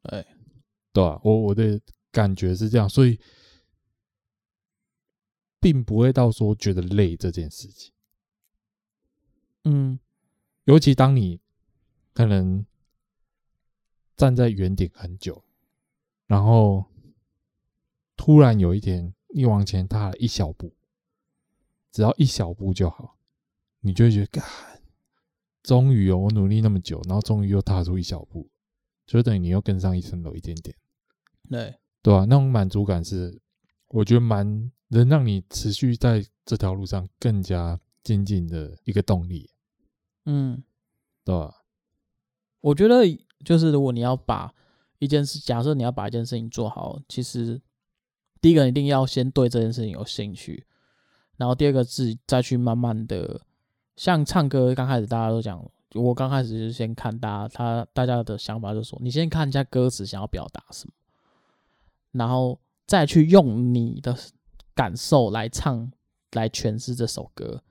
[0.04, 0.26] 哎，
[0.94, 3.20] 对啊，我我的感觉是这样，所以
[5.60, 7.94] 并不会到说觉得累这件事情。
[9.64, 10.00] 嗯，
[10.66, 11.42] 尤其当你
[12.14, 12.66] 可能
[14.16, 15.44] 站在原点很久。
[16.28, 16.86] 然后，
[18.16, 20.76] 突然有一天，你往前踏了一小步，
[21.92, 23.17] 只要一小步就好，
[23.82, 24.42] 你就会觉得，
[25.64, 28.50] 终于哦，我努力那么久，然后终于又踏出一小步，
[29.06, 30.76] 就等于你又跟上一层楼一点点，
[31.50, 32.26] 对对啊？
[32.26, 33.42] 那种满足感是，
[33.90, 39.50] 我觉得蛮能让你持续在这条路上更加精进的一个动力，
[40.26, 40.64] 嗯，
[41.24, 41.64] 对吧？
[42.62, 43.04] 我觉得
[43.46, 44.54] 就是如果你要把。
[45.00, 47.62] 一件事，假设你要把一件事情做好，其实
[48.42, 50.66] 第一个一定要先对这件事情有兴趣，
[51.36, 53.46] 然后第二个是再去慢慢的，
[53.98, 55.62] 像唱歌刚开始大家都讲，
[55.96, 60.94] 我刚开始就先看大家他大家的想法，就说你先看一下歌词想要表达什么，
[62.14, 64.16] 然后再去用你的
[64.74, 65.92] 感受来唱
[66.32, 67.62] 来诠释这首歌，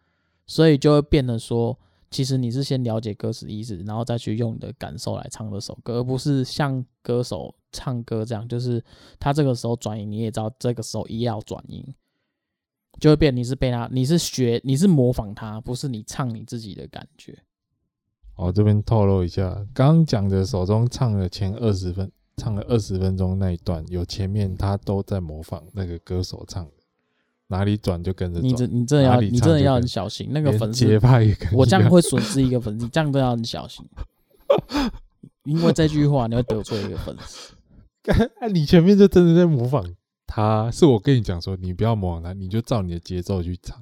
[0.47, 1.79] 所以就会变得说。
[2.09, 8.83] 其实你是先了解歌词意思，然后再去用你的感受来唱这首歌，而不是像歌手唱歌这样，就是
[9.19, 11.85] 他这个时候转音，你也知道这个时候也要转音，
[12.99, 17.39] 就会变你是被他，你是学，你是模仿他，不是你唱你自己的感觉。
[18.37, 26.71] 哦，这边透露一下，刚刚讲的手中唱了前二十分，唱了二十分钟那一段，有前面他都在模仿那个歌手唱的。
[27.49, 30.85] 哪里转就跟着转，你这你真的要你真的要很小心，那个粉丝，
[31.53, 33.87] 我这样会损失一个粉丝，你这样都要很小心，
[35.45, 37.55] 因为这句话你会得罪一个粉丝。
[38.41, 39.83] 哎， 你前面就真的在模仿
[40.27, 43.81] 他，是我跟你讲说，你不要模仿他，你就照你的节奏去唱，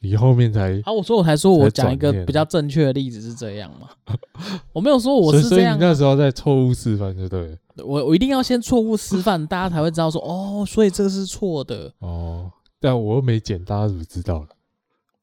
[0.00, 3.88] 你后面才啊，我说我才说我讲一个比较正确的例子是这样嘛，
[4.72, 7.56] 我没有说我是这样，所以你那时候在错误示范，就对了。
[7.84, 12.50] 我我一定要先错误示范，大家才会知道说哦，所以这个是错的哦。
[12.80, 14.48] 但我又没剪，大家怎么知道了？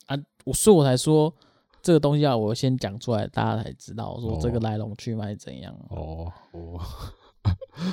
[0.07, 1.33] 啊，我所以我才说
[1.81, 5.73] 这个东西啊我先讲出来，大家才知道说这个来龙去脉怎样。
[5.89, 6.79] 哦哦，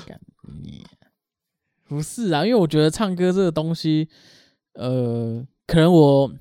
[0.07, 0.21] 干
[0.61, 0.85] 你
[1.89, 4.09] 不是啊，因为我觉得唱歌这个东西，
[4.75, 6.33] 呃，可能我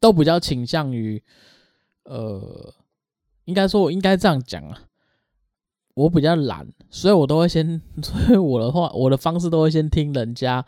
[0.00, 1.22] 都比较倾向于，
[2.04, 2.74] 呃，
[3.44, 4.82] 应该说我应该这样讲啊，
[5.94, 10.64] 我比较懒，所以我都会先， 所以我的话，我的方式都会先听人家，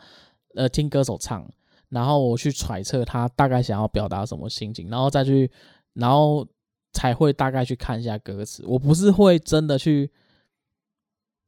[0.55, 1.49] 呃，听歌手唱。
[1.89, 5.49] 然后我去揣测他大概想要表达什么心情，然后再去，
[5.95, 6.45] 然后
[6.93, 8.65] 才会大概去看一下歌词。
[8.67, 10.11] 我不是会真的去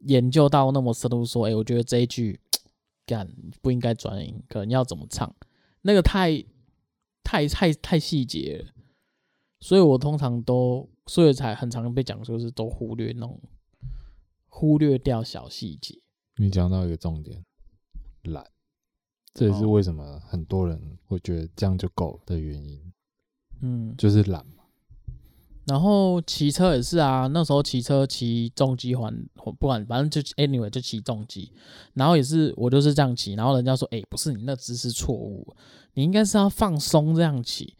[0.00, 2.40] 研究到那么深度，说，哎，我觉得这一句
[3.06, 3.28] 干
[3.62, 5.34] 不应该转音，可能要怎么唱，
[5.82, 6.44] 那个太
[7.22, 8.72] 太太太细节了。
[9.60, 13.40] 所以我通常都，所以才很常被讲说是都忽略那种，
[14.48, 16.00] 忽略掉小细节。
[16.36, 17.44] 你讲到一个重点，
[18.22, 18.44] 懒。
[19.34, 22.92] 这也是为什么很多人会觉得这样就够的原因，
[23.62, 24.57] 嗯，就是懒嘛。
[25.68, 31.52] 然后骑车也是啊，那时候骑车骑重机环，不管反正就 anyway 就骑重机，
[31.92, 35.54] 然后也是我就是这样骑，然后人家说，哎、不是你那姿势错误，
[35.92, 37.76] 你应该是要放松这样骑，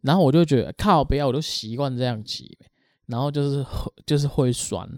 [0.00, 2.58] 然后我就觉得靠不要，我都习惯这样骑，
[3.06, 3.64] 然后就是
[4.04, 4.88] 就是会酸。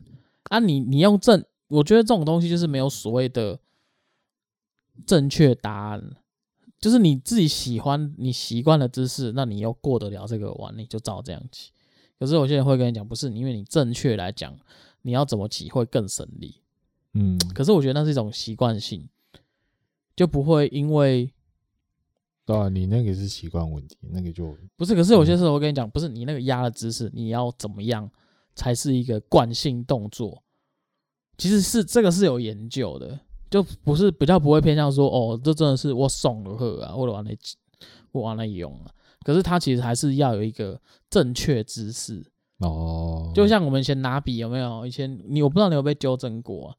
[0.45, 3.59] 啊你，你用正，我觉得这种东西就是没有所谓的
[5.07, 6.17] 正确答案，
[6.81, 11.71] 就是你自己喜欢你习惯的姿势，那你又过得了这个弯，你就照这样骑。
[12.23, 14.57] 可是有些人会跟你讲，不是，因为你正确来讲，
[15.03, 16.55] 你要怎么骑会更省力。
[17.15, 19.09] 嗯，可是我觉得那是一种习惯性，
[20.15, 21.29] 就不会因为，
[22.47, 24.95] 对啊，你那个是习惯问题，那个就不是。
[24.95, 28.09] 可是有些时候我跟你讲，不是你那个压的姿势，你要怎么样
[28.55, 30.45] 才是一个惯性动作？
[31.37, 33.19] 其实是这个是有研究的，
[33.51, 37.37] 就不是比较不会偏向说，哦，这真的是我送了喝啊，或者往那
[38.13, 38.95] 我往那用啊。
[39.25, 42.25] 可是它其实还是要有一个正确姿势
[42.59, 44.87] 哦，就像我们以前拿笔有没有？
[44.87, 46.77] 以前你我不知道你有被纠正过啊？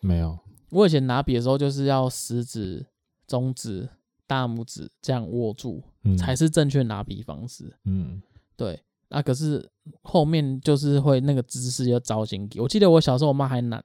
[0.00, 0.38] 没有。
[0.70, 2.84] 我以前拿笔的时候就是要食指、
[3.26, 3.88] 中指、
[4.26, 7.72] 大拇指这样握住，嗯、才是正确拿笔方式。
[7.84, 8.20] 嗯，
[8.56, 8.80] 对。
[9.08, 9.70] 那、啊、可是
[10.02, 12.50] 后面就是会那个姿势要糟心。
[12.56, 13.80] 我记得我小时候我妈还拿，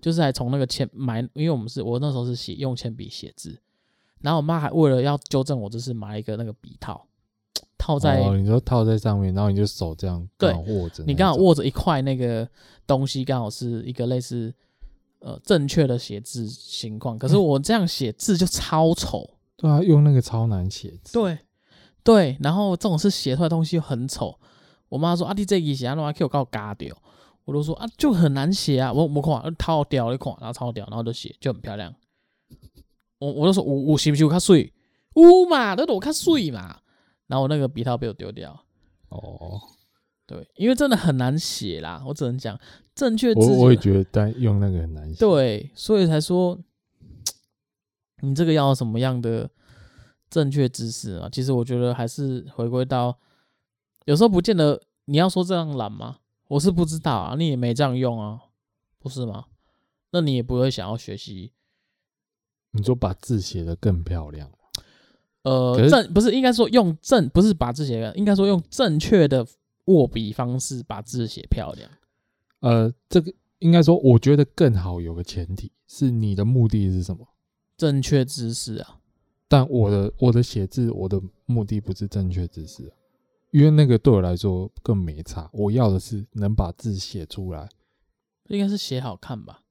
[0.00, 3.60] 就是还从那个铅买，因为我们是我那时候是写用铅笔写字，
[4.20, 7.06] 然后我妈还为了要纠正我，就是买一个那个笔套。
[7.88, 12.46] 套在，哦，你说套在上面，然后你就手这样刚好握着，你刚好握着一块那个
[12.86, 14.54] 东西，刚好是一个类似
[15.20, 17.18] 呃正确的写字情况。
[17.18, 21.38] 可是我这样写字就超丑，嗯，对啊，用那个超难写字，对
[22.04, 24.38] 对，然后这种是写出来的东西又很丑。
[24.90, 26.94] 我妈说啊，你这一写啊，那给我搞嘎掉，
[27.46, 31.94] 我都说啊，就很难写啊，我我看套掉一款，然后抄掉，然后就写就很漂亮。
[33.18, 34.70] 我我就说我我是不是有较水？
[35.14, 36.80] 有嘛，都我较水嘛。
[37.28, 38.60] 然后我那个笔套被我丢掉。
[39.10, 39.60] 哦，
[40.26, 42.58] 对，因为真的很难写啦，我只能讲
[42.94, 43.40] 正确字。
[43.40, 45.20] 我我也觉得单用那个很难写。
[45.20, 46.58] 对，所以才说
[48.20, 49.48] 你这个要什么样的
[50.28, 51.28] 正确姿势啊？
[51.30, 53.18] 其实我觉得还是回归到，
[54.04, 56.18] 有时候不见得你要说这样懒吗？
[56.48, 58.40] 我是不知道啊，你也没这样用啊，
[58.98, 59.46] 不是吗？
[60.10, 61.52] 那你也不会想要学习。
[62.72, 64.50] 你说把字写得更漂亮。
[65.48, 69.46] 呃，正不是应该说用正，不是把字写，应该说用正确的
[69.86, 71.90] 握笔方式把字写漂亮。
[72.60, 77.26] 呃，这个应该说，我觉得更好有个前提是你的目的是什么？
[77.78, 78.98] 正确姿势啊。
[79.48, 82.92] 但我的我的写字，我的目的不是正确姿势啊，
[83.50, 85.48] 因为那个对我来说更没差。
[85.54, 87.66] 我要的是能把字写出来，
[88.48, 89.62] 应该是写好看吧？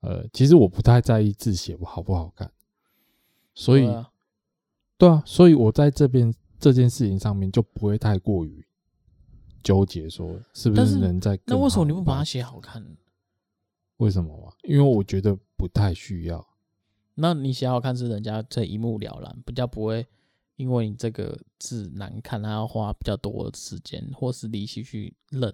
[0.00, 2.50] 呃，其实我不太在意字写不好不好看，
[3.54, 3.86] 所以。
[4.98, 8.66] 对啊，所以我在这边这件事情上面就不会太过于
[9.62, 11.38] 纠结，说是不是能在。
[11.46, 12.84] 那为什么你不把它写好看？
[13.98, 14.52] 为什么啊？
[14.64, 16.44] 因为我觉得不太需要。
[17.14, 20.04] 那你写好看是人家这一目了然，比较不会
[20.56, 25.48] 因为你这个字难看，他要花比较多的时间或是力气去认。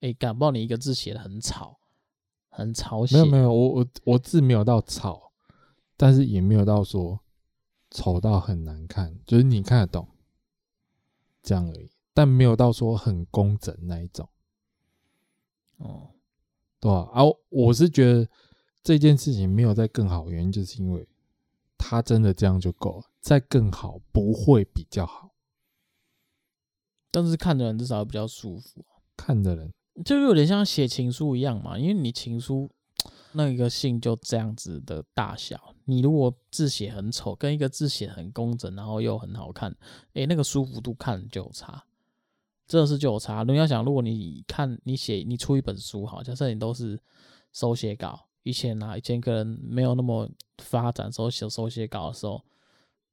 [0.00, 1.78] 哎、欸，敢不你一个字写的很吵，
[2.48, 3.14] 很吵写。
[3.14, 5.30] 没有没有，我我我字没有到吵，
[5.96, 7.20] 但是也没有到说。
[7.92, 10.08] 丑到很难看，就是你看得懂
[11.42, 14.28] 这样而已，但没有到说很工整那一种。
[15.76, 16.10] 哦，
[16.80, 17.08] 对吧？
[17.12, 18.28] 啊，我是觉得
[18.82, 21.06] 这件事情没有再更好，原因就是因为
[21.76, 25.30] 他真的这样就够了，再更好不会比较好。
[27.10, 28.84] 但是看的人至少比较舒服，
[29.16, 29.72] 看的人
[30.04, 32.70] 就有点像写情书一样嘛，因为你情书。
[33.34, 39.74] 那个信就这样子的大小，你如果字写很丑，跟一个字写很工整，然后又很好看，
[40.14, 41.84] 诶，那个舒服度看就有差，
[42.66, 43.42] 真的是就有差。
[43.42, 46.98] 你要想，如果你看你写你出一本书，好，假设你都是
[47.52, 52.44] 手写稿，以前啊，以前可能没有那么发展，手写手写稿的时候，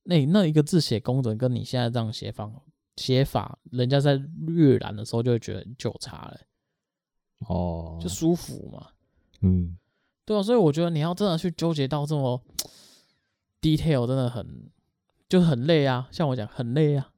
[0.04, 2.52] 那那一个字写工整，跟你现在这样写法
[2.98, 6.40] 写法，人家在阅览的时候就会觉得就有差了，
[7.48, 8.88] 哦，就舒服嘛，
[9.42, 9.78] 嗯。
[10.30, 12.40] 对啊，所以我觉得你要真的去纠结到这么
[13.60, 14.70] detail，真的很
[15.28, 16.08] 就很累啊。
[16.12, 17.10] 像我讲很累啊，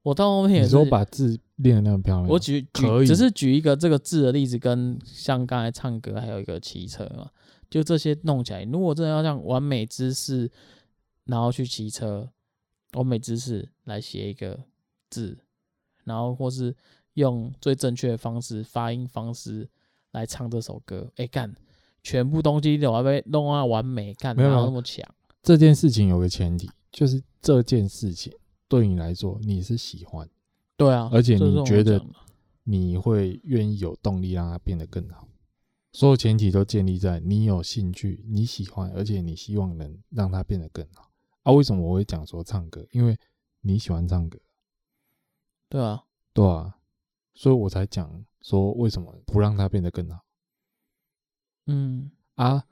[0.00, 2.26] 我到后面也是说把字练得那么漂亮。
[2.26, 7.30] 我举举只是举一个这个字的例子，跟像刚才唱歌还有一个骑车嘛，
[7.68, 8.64] 就这些弄起来。
[8.64, 10.50] 如果真的要这样完美姿势，
[11.26, 12.30] 然后去骑车，
[12.94, 14.58] 完美姿势来写一个
[15.10, 15.36] 字，
[16.04, 16.74] 然后或是
[17.12, 19.68] 用最正确的方式发音方式
[20.12, 21.54] 来唱这首歌，哎干。
[22.08, 25.06] 全部东西都要被弄啊完美，干没有那么强。
[25.42, 28.32] 这件事情有个前提，就是这件事情
[28.66, 30.26] 对你来说你是喜欢，
[30.74, 32.02] 对啊，而且你觉得
[32.64, 35.28] 你会愿意有动力让它变得更好。
[35.92, 41.10] 所有前提都建立在你有兴趣、你喜欢，而且你希望能让它变得更好。
[41.42, 42.86] 啊，为什么我会讲说唱歌？
[42.92, 43.18] 因为
[43.60, 44.38] 你喜欢唱歌。
[45.68, 46.78] 对啊，对啊，
[47.34, 50.20] 所以我才讲说为什么不让它变得更好。
[51.68, 52.64] 嗯啊，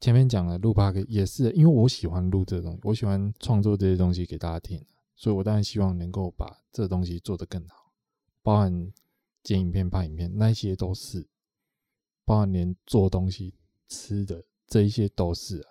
[0.00, 4.84] 前面讲了录 Podcast 也是，因为我喜欢录这个东西，我喜欢创作这些东西给大家听，
[5.14, 7.92] 所以我当然希望能够把这东西做得更好，
[8.42, 8.92] 包含
[9.42, 11.26] 剪影片、拍影片，那些都是，
[12.24, 13.54] 包含连做东西、
[13.88, 15.70] 吃的这一些都是啊。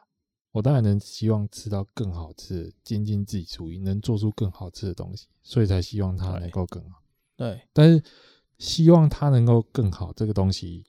[0.52, 7.04] 我当然能希望吃到更好吃的，精进自己厨艺，能做出更好吃的东西，所以才希望它能够更好。
[7.36, 8.04] 对，但是
[8.58, 10.86] 希望它能够更好，这个东西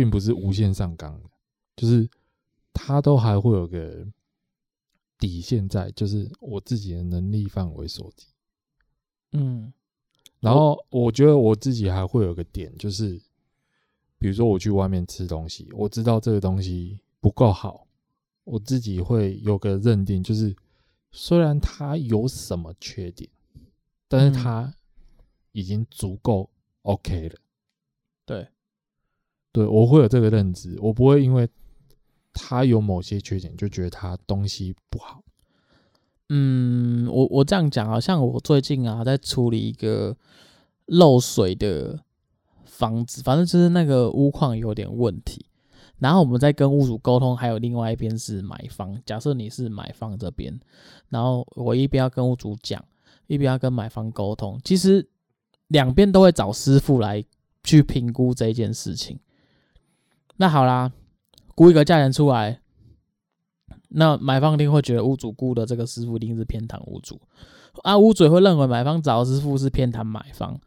[0.00, 1.28] 并不是无限上纲的，
[1.76, 2.08] 就是
[2.72, 4.06] 它都还会有个
[5.18, 8.28] 底线在，就是我自己的能力范围所及。
[9.32, 9.70] 嗯，
[10.38, 13.20] 然后我觉得我自己还会有个点，就是
[14.18, 17.86] 比如说我去外面吃东西，我知道这个东西不够好。
[18.44, 20.56] 我自己会有个认定，就是
[21.12, 23.30] 虽然它有什么缺点，
[24.08, 24.74] 但是它
[25.52, 26.48] 已经足够
[26.84, 27.38] OK 了。
[28.24, 28.48] 对，
[29.52, 31.48] 对我会有这个认知，我不会因为
[32.32, 35.22] 他有某些缺点就觉得他东西不好。
[36.28, 40.16] 嗯，我我这样讲啊，像我最近啊在处理一个
[40.86, 41.98] 漏水的
[42.64, 45.44] 房子，反正就是那个屋况有点问题。
[45.98, 48.96] 然后我们在跟屋主沟通，还有另外一边是买方。
[49.04, 50.58] 假设你是买方这边，
[51.08, 52.82] 然后我一边要跟屋主讲，
[53.26, 54.58] 一边要跟买方沟通。
[54.64, 55.06] 其实
[55.66, 57.22] 两边都会找师傅来
[57.64, 59.18] 去评估这件事情。
[60.40, 60.90] 那好啦，
[61.54, 62.62] 估一个价钱出来，
[63.90, 67.20] 那买方一定会觉得屋主估的这个师傅一定是偏袒屋主，
[67.82, 70.58] 啊，屋主也会认为买方找的师傅是偏袒买方。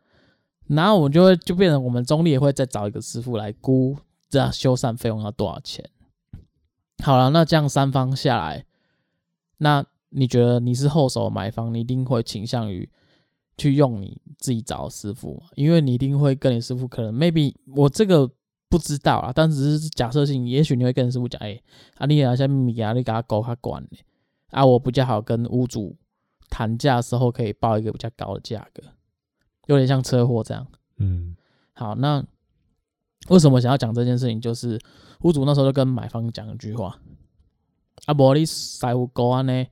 [0.67, 3.97] 然后我们就会就变成我们中立也会再找一个师傅来估。
[4.29, 5.89] 这样修缮费用要多少钱？
[7.03, 8.65] 好了，那这样三方下来，
[9.57, 12.87] 那你觉得你是后手买方，你一定会倾向于
[13.57, 15.41] 去用你自己找的师傅？
[15.55, 18.29] 因为你一定会跟你师傅可能 maybe 我这个
[18.73, 21.63] 不知道啊，但只是假设性，也许你会跟师傅讲，哎、欸，
[21.97, 23.97] 啊你啊下面米啊你给他勾他管呢，
[24.49, 25.95] 啊我比较好跟屋主
[26.49, 28.81] 谈价的时候可以报一个比较高的价格，
[29.67, 30.65] 有点像车祸这样。
[30.97, 31.35] 嗯，
[31.73, 32.25] 好，那。
[33.29, 34.41] 为什么想要讲这件事情？
[34.41, 34.77] 就是
[35.21, 36.99] 屋主那时候就跟买方讲一句话
[38.05, 39.65] ：“啊，无你师傅搞安呢？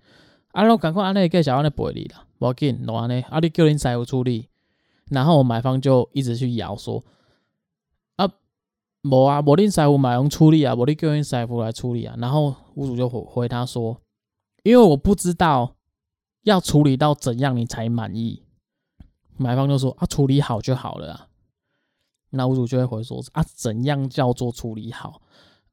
[0.53, 4.47] 啊，我赶快安尼给小安尼赔你啦，无要紧，侬安尼，啊，你叫恁师傅处理。”
[5.11, 7.20] 然后买方就一直去摇说：“啊，
[9.03, 13.99] 无啊，无恁师傅买用处理啊，无你叫恁师傅来处理啊。”然后屋主就回回他说
[14.63, 15.75] ：“因为我不知道
[16.43, 18.43] 要处理到怎样你才满意。”
[19.37, 21.27] 买方就说：“啊，处理好就好了啊。”
[22.33, 25.21] 那屋主就会回说：“啊，怎样叫做处理好？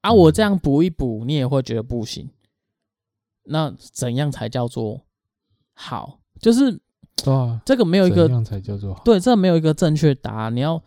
[0.01, 2.31] 啊，我这样补一补，你也会觉得不行。
[3.45, 5.03] 那怎样才叫做
[5.75, 6.19] 好？
[6.41, 6.81] 就是，
[7.65, 9.03] 这个没有一个怎样才叫做好？
[9.05, 10.55] 对，这个没有一个正确答案。
[10.55, 10.83] 你要，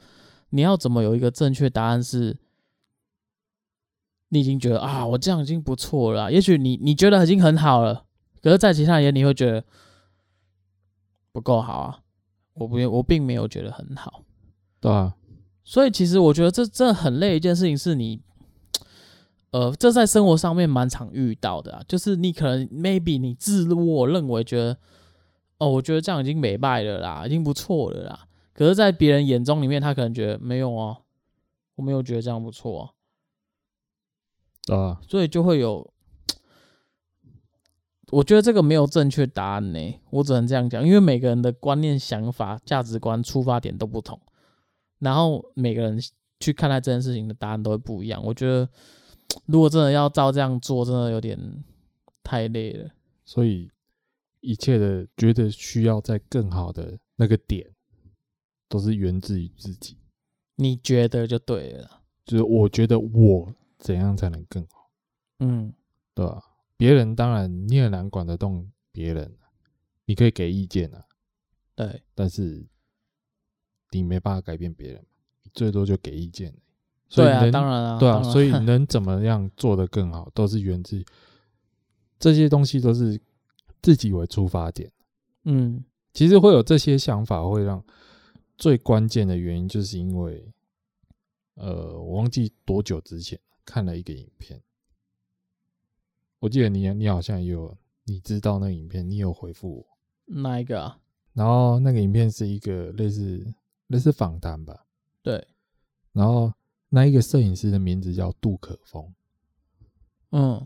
[0.51, 2.01] 你要怎么有一个正确答案？
[2.01, 2.37] 是，
[4.29, 6.31] 你已经觉得啊，我这样已经不错了。
[6.31, 8.05] 也许你你觉得已经很好了，
[8.41, 9.63] 可是，在其他人眼里会觉得
[11.31, 11.99] 不够好啊。
[12.53, 14.23] 我不，我并没有觉得很好，
[14.79, 15.15] 对啊。”
[15.63, 18.19] 所以其实我觉得这这很累一件事情，是你，
[19.51, 21.81] 呃，这在生活上面蛮常遇到的啊。
[21.87, 24.77] 就是你可能 maybe 你自我认为觉得，
[25.59, 28.27] 哦，我觉得这样已经美败了啦，已经不错了啦。
[28.53, 31.03] 可是，在别人眼中里面，他可能觉得没有哦，
[31.75, 32.95] 我没有觉得这样不错
[34.67, 34.75] 啊。
[34.75, 35.91] 啊，所以就会有，
[38.11, 39.99] 我觉得这个没有正确答案呢。
[40.11, 44.19] 我只能这样讲，因为每个人的观念、想法、价值观、出发点都不同。
[44.99, 45.99] 然后每个人
[46.39, 48.23] 去看待这件事情的答案都会不一样。
[48.23, 48.69] 我觉得，
[49.47, 51.63] 如果真的要照这样做，真的有点
[52.21, 52.91] 太累了。
[53.25, 53.71] 所以，
[54.41, 57.67] 一切的觉得需要在更好的那个点，
[58.72, 59.97] 都是源自于自己。
[60.55, 62.01] 你觉得就对了。
[62.26, 64.89] 就是我觉得我怎样才能更好？
[65.39, 65.74] 嗯，
[66.15, 66.41] 对吧？
[66.78, 69.36] 别人当然你很难管得动别人，
[70.05, 71.03] 你可以给意见啊。
[71.76, 72.65] 对，但是。
[73.93, 75.05] 你没办法改变别人，
[75.53, 76.55] 最多就给意见。
[77.09, 81.03] 所以对啊，当然啊，对啊，所以能怎么样做得更好，都是源自
[82.17, 83.19] 这些东西，都是
[83.82, 84.89] 自己为出发点。
[85.43, 87.84] 嗯，其实会有这些想法，会让
[88.62, 90.53] 最关键的原因，就是因为，
[91.55, 94.62] 呃，我忘记多久之前看了一个影片，
[96.38, 99.86] 我记得你你好像也有，你知道那个影片，你有回复我
[100.26, 100.99] 哪一个啊？
[101.34, 103.53] 然后那个影片是一个类似。
[103.88, 104.86] 类似访谈吧，
[105.22, 105.45] 对，
[106.14, 106.53] 然后
[106.88, 109.14] 那一个摄影师的名字叫杜可风。
[110.30, 110.66] 嗯，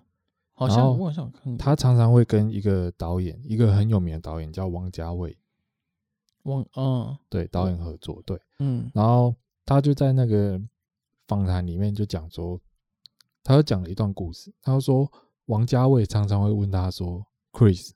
[0.54, 1.58] 好像我好像看过。
[1.58, 5.36] 他常常会跟一个导演，一个很有名的导演叫王家卫。
[6.46, 9.36] 王，嗯，对，导演合作，对，嗯，然后
[9.66, 10.62] 他就在那个
[11.28, 12.60] 访谈里面就讲说，
[13.44, 14.54] 他就讲了一段故事。
[14.62, 15.12] 他就说，
[15.46, 17.92] 王家卫常常会问他说：“Chris，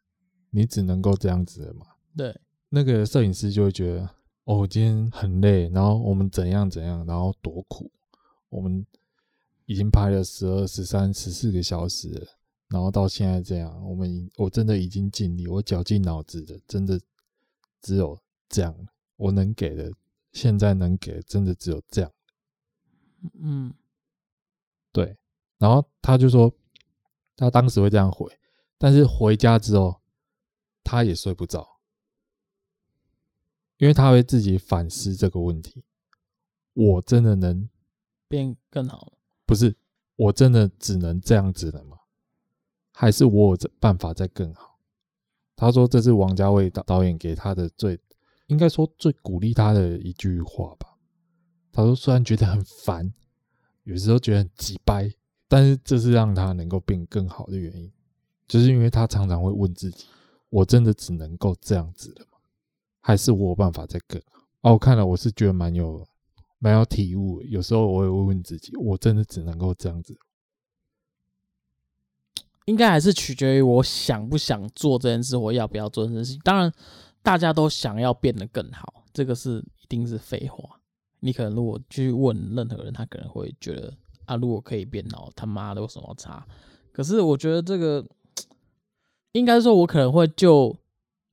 [0.50, 1.86] 你只能够这样子了吗？”
[2.18, 2.36] 对，
[2.70, 4.10] 那个摄影师就会觉得，
[4.46, 7.92] 哦，今天很累，然后我们怎样怎样，然后多苦，
[8.50, 8.84] 我们
[9.68, 12.28] 已经拍了十二、十三、十四个小时了，
[12.70, 17.00] 然后到现在这样，我们我真的已经尽力，我绞尽脑汁的，真的
[17.80, 18.20] 只有。
[18.50, 18.76] 这样，
[19.16, 19.94] 我能给的，
[20.34, 22.12] 现在能给的，真的只有这样。
[23.40, 23.74] 嗯，
[24.92, 25.16] 对。
[25.60, 26.52] 然后他就说，
[27.36, 28.28] 他当时会这样回，
[28.78, 30.02] 但是回家之后，
[30.84, 31.80] 他也睡不着，
[33.78, 35.84] 因为他会自己反思这个问题：
[36.74, 37.70] 我真的能
[38.28, 39.14] 变更好？
[39.46, 39.76] 不是，
[40.16, 41.98] 我真的只能这样子了吗？
[42.94, 44.80] 还是我有办法再更好？
[45.56, 48.00] 他说，这是王家卫导导演给他的最。
[48.50, 50.98] 应该说最鼓励他的一句话吧。
[51.72, 53.14] 他说：“虽然觉得很烦，
[53.84, 55.10] 有时候觉得很急掰，
[55.48, 57.92] 但是这是让他能够变更好的原因，
[58.48, 60.08] 就是因为他常常会问自己：
[60.50, 62.40] 我真的只能够这样子了吗？
[63.00, 66.06] 还是我有办法再更好？”哦，看了，我是觉得蛮有
[66.58, 67.42] 蛮有体悟。
[67.44, 70.18] 有时候我也会问自己：我真的只能够这样子？
[72.66, 76.42] 应该还是取决于我想不想做这件事，我要不要做这件事情。
[76.44, 76.74] 当然。
[77.30, 80.82] 大家都想要变得更好，这个是一定是废话。
[81.20, 86.44] 你可能如果去问任何人，他可能会觉得啊，如果可以变好，他妈的有什么差？
[86.92, 88.04] 可是我觉得这个
[89.34, 90.76] 应该说，我可能会就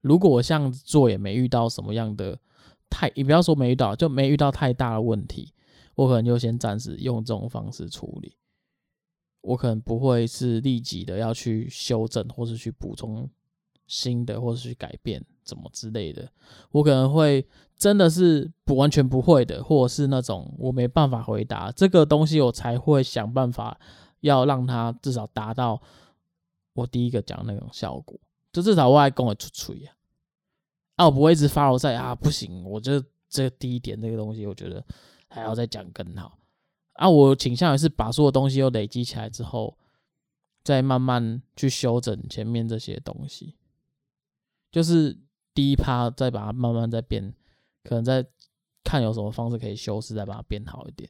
[0.03, 2.39] 如果我这样做也没遇到什么样的
[2.91, 5.55] 太，你不要说没遇到，就没遇到太大的问题，
[5.95, 8.37] 我可能就先暂时用这种方式处理。
[9.41, 13.31] 我可能不会是立即的要去修正，或是去补充
[13.87, 15.25] 新的，或是去改变。
[15.47, 16.29] 怎么之类的，
[16.73, 23.79] 我可能会真的是不完全不会的，或者是那种我没办法回答这个东西，我才会想办法
[24.21, 25.81] 要让它至少达到
[26.73, 28.19] 我第一个讲那种效果，
[28.53, 29.95] 就至少我还跟我出锤啊，
[30.97, 34.85] 啊，我不会一直发牢在啊，不行，我觉得这个第一点这个东西，我觉得
[35.29, 36.37] 还要再讲更好。
[36.95, 39.79] 啊，我倾向于是把所有东西都累积起来之后，
[40.65, 43.55] 再慢慢去修整前面这些东西，
[44.73, 45.19] 就是。
[45.57, 47.33] 第一趴再把它慢慢再变，
[47.83, 48.25] 可能再
[48.85, 51.09] 看有什么方式可以修饰，再把它变好一点。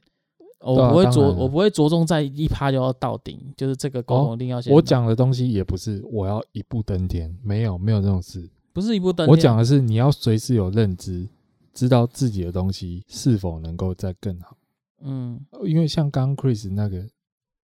[0.59, 4.73] 我不会着，我不会着重在一趴就要到顶，就是这个沟通一定要先。
[4.73, 9.31] 我讲的东西也不是我要一步登天，没有没有这种事，不是一步登天。
[9.31, 11.29] 我讲的是你要随时有认知，
[11.73, 14.57] 知道自己的东西是否能够再更好。
[15.01, 17.05] 嗯，因为像刚刚 Chris 那个，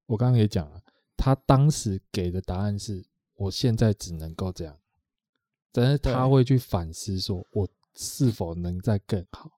[0.06, 0.78] 我刚刚也讲了，
[1.16, 3.02] 他当时给的答案是
[3.36, 4.76] 我现在只能够这样。
[5.74, 9.50] 但是他会去反思，说我是否能再更好？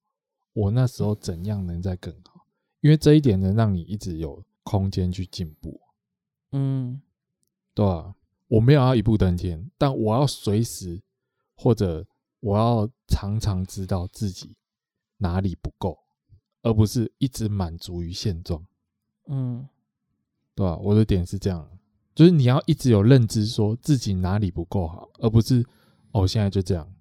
[0.52, 2.46] 我那时候怎样能再更好？
[2.80, 5.80] 因为这一点能让你一直有空间去进步。
[6.52, 7.02] 嗯，
[7.74, 8.14] 对啊，
[8.46, 11.02] 我没有要一步登天，但我要随时
[11.56, 12.06] 或者
[12.38, 14.54] 我要常常知道自己
[15.16, 15.98] 哪里不够，
[16.62, 18.64] 而不是一直满足于现状。
[19.26, 19.68] 嗯，
[20.54, 21.68] 对啊，我的点是这样，
[22.14, 25.66] 就是你要一直有认知，说自己哪里不够好，而不是。
[26.14, 26.94] 哦，现在就这样，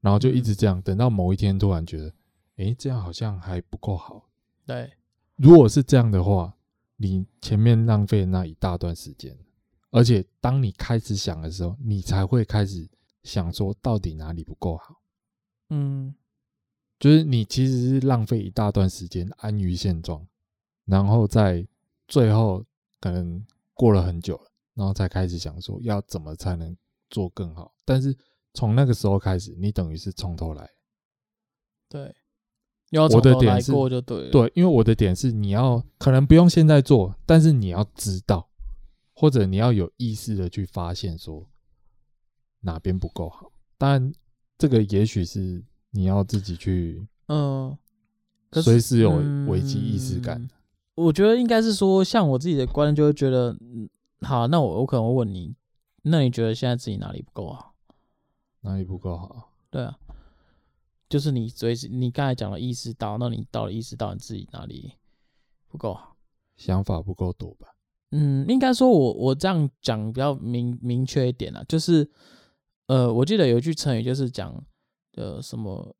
[0.00, 2.12] 然后就一直这样，等到某一天突然觉得，
[2.56, 4.28] 诶，这样好像还不够好。
[4.66, 4.92] 对，
[5.36, 6.52] 如果是这样的话，
[6.96, 9.38] 你前面浪费那一大段时间，
[9.92, 12.88] 而且当你开始想的时候，你才会开始
[13.22, 15.00] 想说，到底哪里不够好？
[15.68, 16.12] 嗯，
[16.98, 20.26] 就是你其实是浪费一大段时间安于现状，
[20.86, 21.64] 然后在
[22.08, 22.64] 最后
[23.00, 26.76] 可能过了很久了，然后才开始想说要怎么才能
[27.08, 28.12] 做更好，但是。
[28.54, 30.68] 从那个时候开始，你等于是从头来。
[31.88, 32.14] 对，
[32.90, 34.30] 要从头来过就对了。
[34.30, 38.48] 对，因为我的点是，你要可能不用现在做，但是你要知道，
[39.12, 41.46] 或者你要有意识的去发现说
[42.60, 43.52] 哪边不够好。
[43.76, 44.12] 当然，
[44.58, 47.76] 这个也许是你要自己去，嗯，
[48.52, 49.10] 随时有
[49.48, 50.40] 危机意识感。
[50.40, 50.50] 嗯，
[50.94, 53.88] 我觉得应该是说，像我自己的观念，就会觉得，嗯，
[54.20, 55.56] 好，那我我可能会问你，
[56.02, 57.69] 那你觉得现在自己哪里不够好？
[58.60, 59.50] 哪里不够好？
[59.70, 59.98] 对啊，
[61.08, 64.94] 就是你随时你刚才讲了意识到，那你到底意识到你自己哪里
[65.68, 66.16] 不够好，
[66.56, 67.68] 想法不够多吧？
[68.10, 72.10] 嗯，应该说我我这样讲比较明明确一点啊，就是
[72.86, 74.52] 呃，我记得有一句成语就是讲
[75.14, 75.94] 呃什么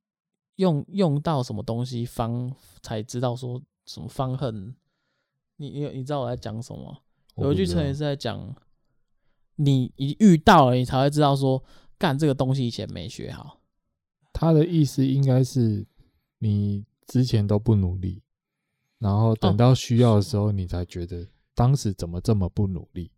[0.56, 2.52] 用用到什么东西方
[2.82, 4.74] 才知道说什么方恨。
[5.56, 7.02] 你你你知道我在讲什么？
[7.36, 8.54] 有一句成语是在讲，
[9.54, 11.62] 你一遇到了，你才会知道说，
[12.00, 13.60] 干这个东西以前没学好。
[14.32, 15.86] 他的意思应该是
[16.38, 18.22] 你之前都不努力，
[18.98, 23.12] 然后等到需要的时候，你才觉得当时怎么这么不努力。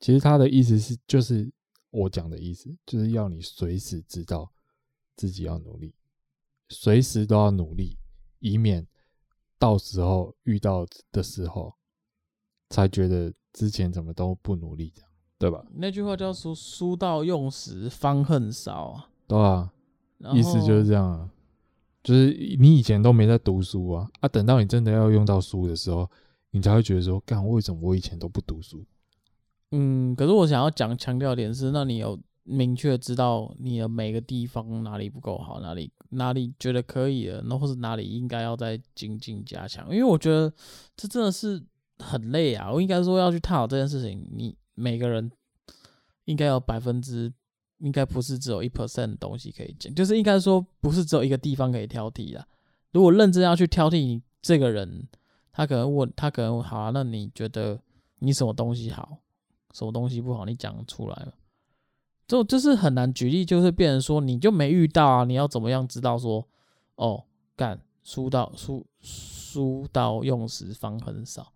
[0.00, 1.52] 其实他的意思是，就是
[1.90, 4.50] 我讲的意思，就是要你随时知道
[5.16, 5.92] 自己要努力，
[6.68, 7.98] 随时都要努力，
[8.38, 8.86] 以免
[9.58, 11.74] 到时候遇到的时候。
[12.70, 15.07] 才觉得之前怎么都不努力，这样
[15.38, 15.64] 对吧？
[15.74, 19.70] 那句话叫说“书到用时方恨少”啊，对啊，
[20.34, 21.30] 意思就是这样啊，
[22.02, 26.10] 就是你以前都没在读书啊，啊，等到你真的要用到书的时候，
[26.50, 28.84] 你才会觉得说，干，为什么我以前都不读书？
[29.70, 39.88] 嗯，可是我想要讲强调点是，那你有明确知道你的每个地方哪里不够好，哪里哪里觉得可以了，那或是哪里应该要再精进加强？
[39.90, 40.52] 因为我觉得
[40.96, 41.62] 这真的是。
[42.00, 42.70] 很累啊！
[42.70, 45.30] 我应该说要去探讨这件事情，你每个人
[46.24, 47.32] 应该有百分之，
[47.78, 52.46] 应该不是只有一 percent 的东西可以讲，就是应该说不是只有一个地方可以挑剔的。
[52.92, 55.08] 如果认真要去挑剔你这个人，
[55.52, 57.80] 他可能问他可能好啊，那你觉得
[58.20, 59.18] 你什么东西好，
[59.74, 61.34] 什么东西不好，你讲出来了，
[62.26, 66.46] 就就是很难举例，就是变成说你就没遇到啊，你要怎么样知道说
[66.94, 67.24] 哦，
[67.56, 71.52] 干书到书书到用时方恨少。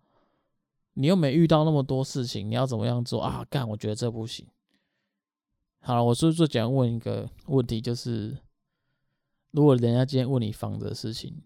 [0.93, 3.45] 你又没遇到那么多事情，你要怎么样做啊？
[3.49, 4.45] 干，我觉得这不行。
[5.79, 8.37] 好了，我是不是想问一个问题，就是
[9.51, 11.41] 如果人家今天问你房子的事情，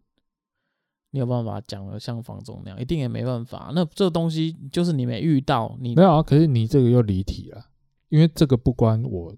[1.11, 2.79] 你有办法讲的像房总那样？
[2.79, 3.71] 一定也没办法。
[3.73, 6.21] 那这个东西就是你没遇到，你没有啊？
[6.21, 7.67] 可是你这个又离题了，
[8.09, 9.35] 因为这个不关我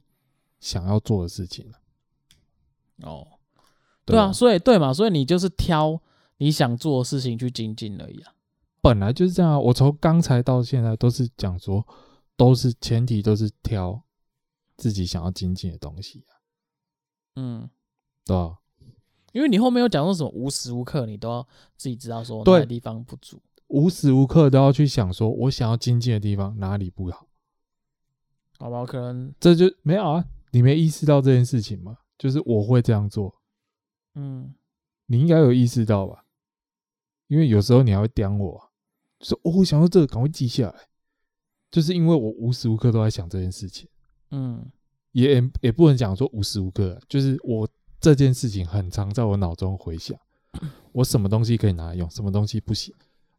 [0.59, 1.71] 想要做的事情。
[3.03, 3.25] 哦，
[4.03, 6.01] 对啊，所以对嘛，所以你就是挑
[6.37, 8.33] 你想做的事情去精进而已啊。
[8.81, 9.59] 本来就是这样啊！
[9.59, 11.85] 我从刚才到现在都是讲说，
[12.37, 14.03] 都是前提都是挑
[14.77, 16.31] 自己想要精进的东西啊。
[17.35, 17.69] 嗯，
[18.25, 18.57] 对啊，
[19.33, 27.27] 因为你后面有讲说什么无时无刻你都要自己知道说哪个地方不足，无时无刻都要去想说我想要精进的地方哪里不好。
[28.57, 31.97] 好吧，可能这就没有啊，你没意识到这件事情吗？
[32.17, 33.41] 就是我会这样做。
[34.15, 34.53] 嗯，
[35.05, 36.25] 你应该有意识到吧？
[37.27, 38.68] 因为有时候你还会刁我啊。
[39.21, 40.87] 说哦，我想到这个，赶快记下来。
[41.71, 43.87] 就是因为我无时无刻都在想这件事情，
[44.31, 44.71] 嗯，
[45.11, 47.69] 也也不能讲说无时无刻，就是我
[48.01, 50.19] 这件事情很常在我脑中回想，
[50.91, 52.91] 我什么东西可以拿来用，什么东西不行。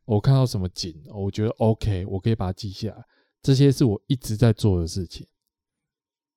[0.05, 3.05] 我看到什么景，我觉得 OK，我可以把它记下来。
[3.43, 5.27] 这些是我一直在做的事情，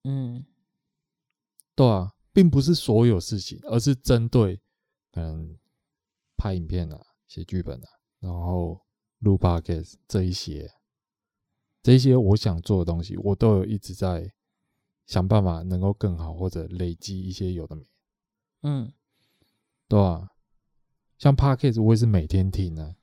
[0.04, 0.44] 嗯，
[1.76, 4.60] 对啊，并不是所有事情，而是针对
[5.12, 5.60] 嗯
[6.36, 7.88] 拍影片啊、写剧本啊，
[8.20, 8.82] 然后。
[9.24, 10.70] 录 podcast 这一些，
[11.82, 14.34] 这一些我想做的东西，我都有一直在
[15.06, 17.86] 想办法能够更好，或者累积一些有的没，
[18.64, 18.94] 嗯，
[19.88, 20.32] 对吧？
[21.18, 22.96] 像 podcast 我也是每天听啊，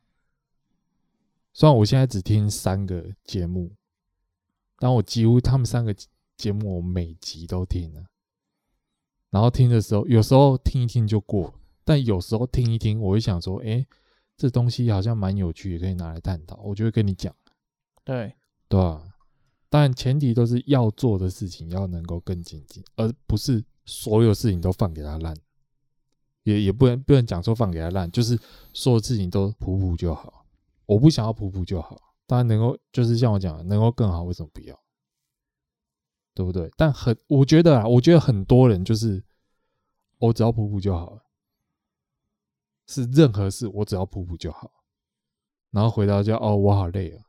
[1.54, 3.72] 虽然我现在只听三个节目，
[4.76, 5.96] 但我几乎他们三个
[6.36, 8.04] 节目我每集都听了，
[9.30, 13.86] 然后听的时候，有时候听一听就过，但有时候听一听，我会想说，哎。
[14.40, 16.56] 这东西好像蛮有趣，也可以拿来探讨。
[16.64, 17.30] 我就会跟你讲，
[18.02, 18.34] 对
[18.70, 19.14] 对啊，
[19.68, 25.36] 但前提都是要做的事情要能够更精进，而不是所有事情都放给他烂。
[26.44, 28.38] 也也不能不能讲说放给他烂，就是
[28.72, 30.46] 所有事情都普普就好。
[30.86, 34.80] 我不想要普普就好，当然能够就是像我讲的，能够更好，为什么不要？
[36.32, 36.72] 对不对？
[36.78, 39.22] 但很我觉得啊，我觉得很多人就是
[40.16, 41.22] 我只要普普就好了。
[42.90, 44.68] 是任何事，我只要普普就好。
[45.70, 47.24] 然后回到家，哦，我好累啊。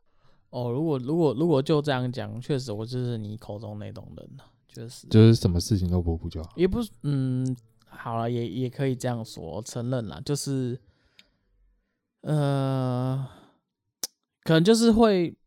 [0.50, 5.06] 哦，如果如果如果就这样讲，确实我就是你口中那种人了，确实。
[5.08, 6.52] 就是什么事情都普普就好。
[6.56, 7.56] 也不是，嗯，
[7.86, 10.82] 好了，也也可以这样说，承认了，就是，
[12.22, 13.28] 呃，
[14.44, 15.38] 可能就是会，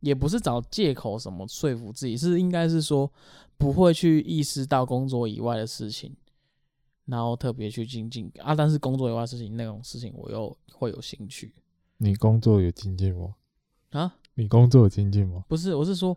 [0.00, 3.10] 也不是找借口什么说服自己，是应该是说
[3.56, 6.14] 不会去意识到工作以外的事情。
[7.10, 11.52] 然后特别去精进啊，但是工作以外的事情那种事情我又会有兴趣。
[11.98, 13.34] 你工作有精进吗？
[13.90, 14.14] 啊？
[14.34, 15.44] 你工作有精进吗？
[15.48, 16.16] 不是，我是说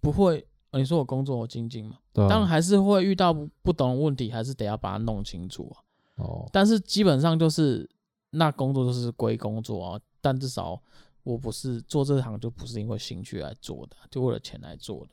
[0.00, 0.46] 不会。
[0.72, 1.98] 你说我工作我精进吗？
[2.12, 2.28] 对啊。
[2.28, 3.32] 当然还是会遇到
[3.62, 5.76] 不懂的问题，还是得要把它弄清楚啊。
[6.16, 6.48] 哦。
[6.52, 7.88] 但是基本上就是
[8.30, 10.80] 那工作就是归工作啊，但至少
[11.24, 15.12] 我不是做这行就不是因为兴趣来做的，就为了钱来做的，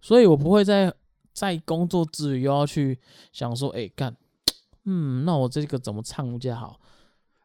[0.00, 0.92] 所以我不会在
[1.32, 2.98] 在工作之余又要去
[3.32, 4.16] 想说，哎干。
[4.84, 6.80] 嗯，那我这个怎么唱比较好？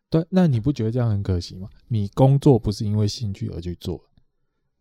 [0.09, 1.69] 对，那你不觉得这样很可惜吗？
[1.87, 4.03] 你工作不是因为兴趣而去做，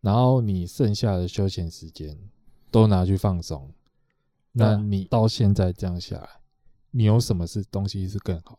[0.01, 2.19] 然后你剩下的休闲时间
[2.71, 3.71] 都拿去放松，
[4.53, 6.29] 那你到现在这样下来，
[6.91, 8.59] 你有什么是东西是更好？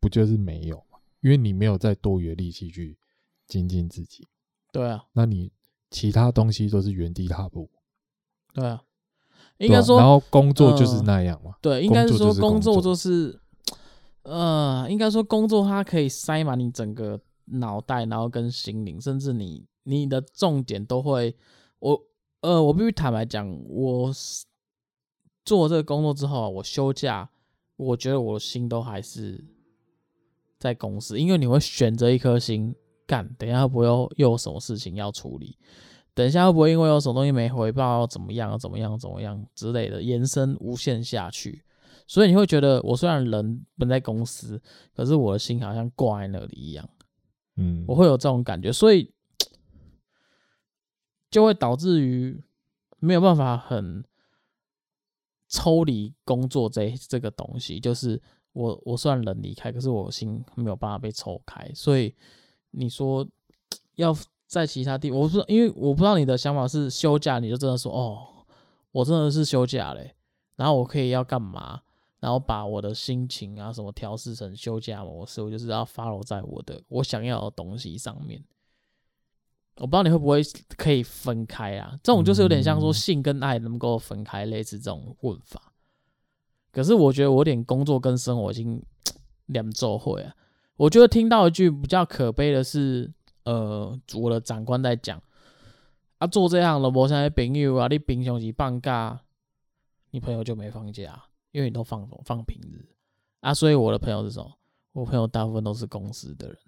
[0.00, 0.98] 不就是没有吗？
[1.20, 2.98] 因为你没有再多余的力气去
[3.46, 4.26] 精进自己。
[4.72, 5.50] 对啊，那你
[5.90, 7.70] 其他东西都是原地踏步。
[8.52, 8.82] 对啊，
[9.58, 11.50] 应该说，然后工作就是那样嘛。
[11.50, 13.38] 呃、对，应该是说工作就是，
[14.22, 21.36] 呃，应该说工作它可以塞满你整个脑袋，然后跟心灵，甚至你你的重点都会。
[21.80, 22.00] 我
[22.40, 24.12] 呃，我必须坦白讲，我
[25.44, 27.28] 做这个工作之后，我休假，
[27.76, 29.44] 我觉得我的心都还是
[30.58, 32.74] 在公司，因为你会选择一颗心
[33.06, 35.56] 干，等一下会不会又又有什么事情要处理？
[36.18, 41.62] 等一下会不会因为有什么东西没回报，怎么样，怎么样，怎么样之类的，延伸无限下去？
[42.08, 44.60] 所以你会觉得，我虽然人不在公司，
[44.96, 46.90] 可是我的心好像挂在那里一样。
[47.54, 49.14] 嗯，我会有这种感觉，所以
[51.30, 52.42] 就会导致于
[52.98, 54.04] 没有办法很
[55.46, 57.78] 抽离工作这这个东西。
[57.78, 58.20] 就是
[58.54, 61.70] 我我虽然人离开，可是我心没有办法被抽开。
[61.76, 62.12] 所以
[62.72, 63.24] 你说
[63.94, 64.12] 要。
[64.48, 68.46] 在其他地，我不知道，因为我不知道你的想法是休假，你就真的说哦，
[68.90, 70.14] 我真的是休假嘞，
[70.56, 71.82] 然后我可以要干嘛，
[72.18, 78.42] 然后把我的心情啊什么调试成休假模式，我就是要 follow 在我的我想要的东西上面。
[79.76, 80.42] 我不知道你会不会
[80.78, 82.00] 可以分开啊？
[82.02, 85.74] 这种就是有点像说性跟爱能够分开，类似这种问法。
[86.72, 88.82] 可是我觉得我有点工作跟生活已经
[89.46, 90.34] 两周会啊。
[90.76, 93.12] 我觉得听到一句比较可悲的是。
[93.48, 95.22] 呃，我的长官在讲
[96.18, 99.18] 啊，做这样的无啥朋友啊，你平常时放假，
[100.10, 102.84] 你朋友就没放假，因为你都放放平日
[103.40, 104.52] 啊，所以我的朋友是什么？
[104.92, 106.58] 我朋友大部分都是公司的人，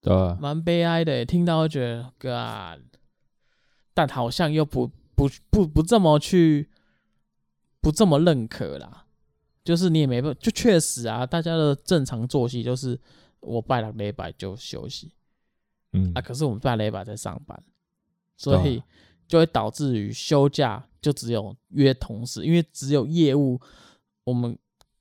[0.00, 2.82] 对啊，蛮悲哀的，听到会觉得 God，，
[3.92, 6.70] 但好像又不不不不这么去，
[7.82, 9.04] 不这么认可啦，
[9.62, 12.98] 就是你也没办，就确实啊，大家的正常作息就是。
[13.42, 15.12] 我拜六礼拜就休息，
[15.92, 17.62] 嗯啊，可是我们拜礼拜在上班，
[18.36, 18.82] 所以
[19.28, 23.60] 就会导致于休假就只有约同事，因为只有业务，
[24.24, 24.56] 我们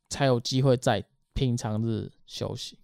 [0.09, 2.77] 才有机会在平常日休息。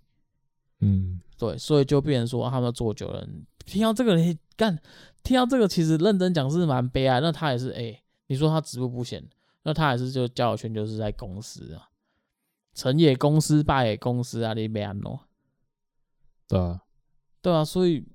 [0.79, 3.27] 嗯，对，所以就变成说他们做久了，
[3.65, 4.79] 听到这个人干，
[5.23, 7.19] 听到这个其实认真讲是蛮悲哀。
[7.19, 9.27] 那他也是哎、欸，你说他职务不闲，
[9.63, 11.89] 那他也是就交友圈就是在公司啊，
[12.75, 15.19] 成也公司，败也公司啊，你没安喏。
[16.47, 16.81] 对啊，
[17.41, 18.07] 对啊，所以，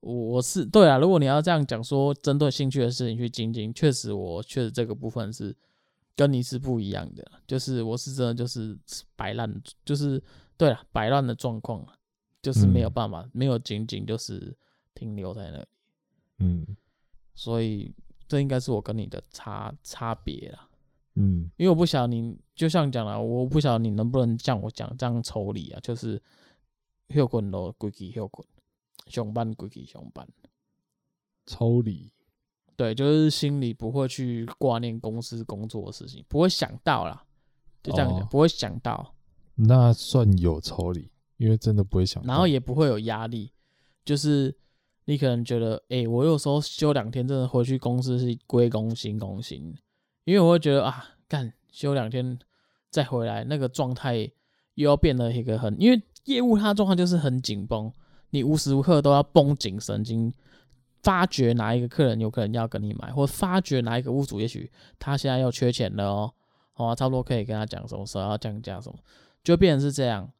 [0.00, 0.96] 我我是对啊。
[0.96, 5.54] 如果你要这样讲，说针对兴趣的事情去精进，确实我确实这个部分是
[6.16, 7.22] 跟你是不一样的。
[7.46, 8.78] 就是我是真的就是
[9.14, 10.22] 摆烂，就是
[10.56, 11.86] 对了，摆烂的状况，
[12.40, 14.56] 就是没有办法，嗯、没有仅仅就是
[14.94, 15.66] 停留在那里。
[16.38, 16.66] 嗯，
[17.34, 17.94] 所以
[18.26, 20.68] 这应该是我跟你的差差别了。
[21.16, 26.22] 嗯，因为我不晓得你，就像讲了，我不晓得你能不能像我讲这样抽离啊，就是。
[27.10, 28.46] 休困咯，规期休困，
[29.06, 30.26] 上班规期上班，
[31.46, 32.10] 抽离，
[32.74, 37.24] 对，就是心里不会去挂念公司工作的事情，不会想到啦，
[37.82, 39.14] 就这样讲，哦、不会想到，
[39.54, 43.52] 那算有抽离，因为真的不会想到，然后也不会有压力，
[44.04, 44.56] 就是
[45.04, 49.76] 你可能觉得，哎、欸，我有时候休两天，真的回去公司是归功心公心，
[50.24, 52.38] 因为我会觉得啊，干休两天
[52.88, 54.30] 再回来，那个状态
[54.74, 56.02] 又要变得一个很，因为。
[56.24, 57.92] 业务它状况就是很紧绷，
[58.30, 60.32] 你无时无刻都要绷紧神经，
[61.02, 66.34] 发觉哪一个客人有可能要跟你买，或发觉哪一个屋主也许他现在要缺钱了哦，
[66.72, 68.98] 好啊，差不多可以跟他讲什么时候要降价什么，
[69.42, 70.30] 就变成是这样，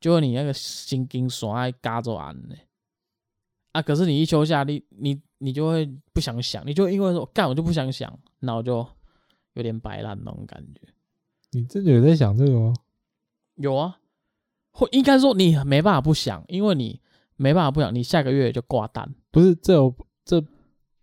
[0.00, 2.54] 就会你那个心经爽爱嘎着安呢，
[3.72, 8.86] 啊，可是你一休假，你你你就会不想想，你就因为说干我就不想想，那我就
[9.54, 10.80] 有点摆烂那种感觉。
[11.52, 12.74] 你真的有在想这个吗？
[13.56, 13.98] 有啊。
[14.72, 17.00] 或应该说你没办法不想，因为你
[17.36, 19.14] 没办法不想，你下个月就挂单。
[19.30, 19.94] 不是这有
[20.24, 20.42] 这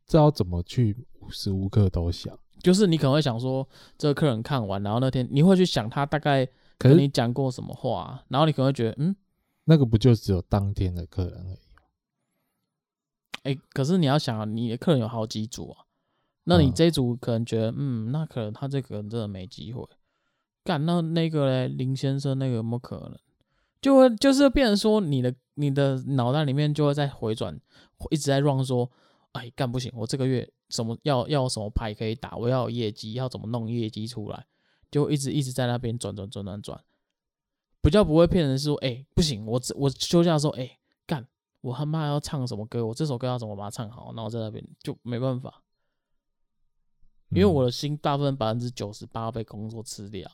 [0.05, 2.37] 这要怎么去无时无刻都想？
[2.61, 3.67] 就是你可能会想说，
[3.97, 6.45] 这个客人看完，然后那天你会去想他大概
[6.77, 9.15] 跟你讲过什么话，然后你可能会觉得，嗯，
[9.63, 11.59] 那个不就只有当天的客人而已？
[13.43, 15.85] 哎、欸，可是你要想啊，你的客人有好几组啊，
[16.43, 19.87] 那你这一组可能觉得，嗯，嗯，那可能他这个人真的没机会。
[20.65, 23.17] 干，那那个嘞，林先生那个有没有可能？
[23.81, 27.59] 就会就是变成说，你的你的脑袋里面就会在回转，
[28.11, 28.89] 一直在 run 说，
[29.33, 34.45] 哎，干不行，我这个月什么要要什么牌可以打，我要有业绩，要怎么弄业绩出来？
[34.91, 36.83] 就一直一直在那边转转转转转，
[37.81, 41.27] 比较不会骗人说，哎、欸，不行，我我休假的时候，哎、欸，干，
[41.61, 45.61] 我他妈要唱什么歌，我这首歌要怎么把它唱好，然后在那边就没办法，
[47.29, 50.29] 因为我的心大部分百分之九十八被工作吃掉。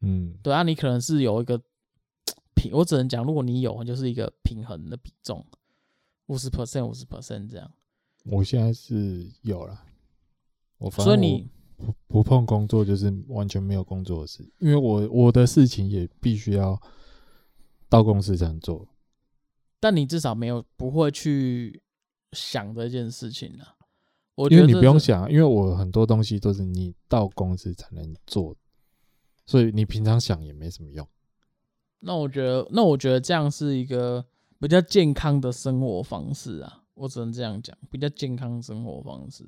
[0.00, 1.62] 嗯，对啊，你可能是有一个
[2.54, 5.44] 平，我只能讲，如果你有，就是一个平衡的比重，
[6.26, 7.70] 五十 percent 五十 percent 这样。
[8.24, 9.84] 我现在是有了，
[10.78, 16.80] 我所以你不不碰工作，就是完全没有工作的事，因为我我的事情也必须要
[17.88, 18.88] 到公司才能做。
[19.78, 21.82] 但你至少没有不会去
[22.32, 23.76] 想这件事情啊。
[24.36, 28.56] 我因为你不用想，因为我很多东西都是你到公司才能做，
[29.46, 31.06] 所以你平常想也没什么用。
[32.04, 34.24] 那我觉得，那我觉得这样是一个
[34.58, 36.82] 比较健康的生活方式啊。
[36.94, 39.44] 我只能这样讲，比较健康生活方式。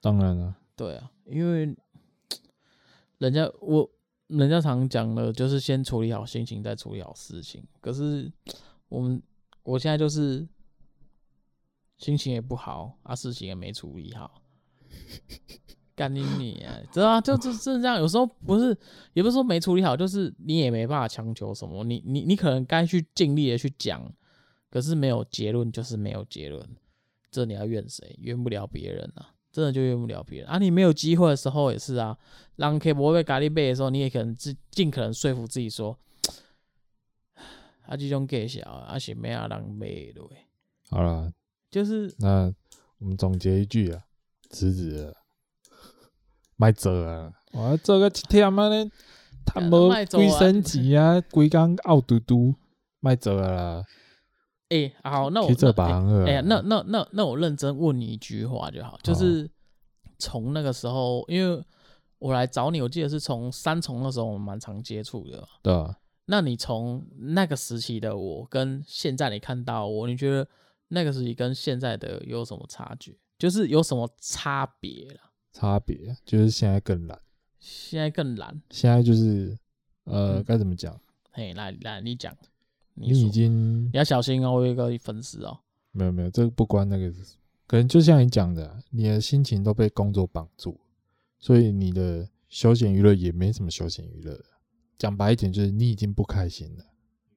[0.00, 1.76] 当然了，对啊，因为
[3.18, 3.88] 人家我
[4.26, 7.64] 人家常讲的，就是先处理好心情，再处理好事情。
[7.80, 8.32] 可是
[8.88, 9.22] 我们
[9.62, 10.44] 我现在就是
[11.98, 14.42] 心情也不好啊，事情也没处理好，
[15.96, 17.98] 干你你啊，知道啊，就就是这样。
[17.98, 18.76] 有时候不是，
[19.14, 21.82] 也不是说没处理好，就是你也没办法强求什么。
[21.82, 24.08] 你你你可能该去尽力的去讲。
[24.68, 26.62] 可是没有结论，就是没有结论。
[27.30, 28.14] 这你要怨谁？
[28.20, 30.58] 怨不了别人啊，真的就怨不了别人啊。
[30.58, 32.18] 你没有机会的时候也是啊。
[32.56, 35.98] 让 K 不会咖喱背的时候，你也可能尽尽可能说服自己说，
[37.86, 40.20] 啊，这种给小啊，是没啊人背的。
[40.90, 41.32] 好了，
[41.70, 42.52] 就是那
[42.98, 44.02] 我们总结一句啊，
[44.50, 45.14] 辞职了，
[46.56, 48.90] 卖走啊，我做个一天啊呢，
[49.44, 52.54] 他无贵升级啊，规工傲嘟嘟，
[53.00, 53.84] 卖走啊啦。
[54.68, 55.48] 哎、欸，好，那我
[56.26, 59.48] 哎呀，那那那那我认真问你一句话就好，就是
[60.18, 61.64] 从那个时候，因为
[62.18, 65.96] 我来找你，我记得是从三重那时候我们蛮常接触的，对啊。
[66.28, 70.48] 那你从那个时期的我跟现在你看到我，你觉得
[70.88, 73.20] 那个时期跟现在的有什么差距？
[73.38, 75.20] 就是有什么差别了？
[75.56, 77.18] 差别就是现在更懒，
[77.58, 79.56] 现在更懒，现在就是
[80.04, 81.00] 呃，该怎么讲？
[81.32, 82.36] 嘿，来来，你讲。
[82.92, 85.58] 你已经你要小心哦，我有一个粉丝哦。
[85.92, 87.10] 没有没有，这个不关那个，
[87.66, 90.78] 可能就像你讲的，你的心情都被工作绑住，
[91.38, 94.38] 所以你的休闲娱乐也没什么休闲娱乐。
[94.98, 96.84] 讲白一点，就是你已经不开心了。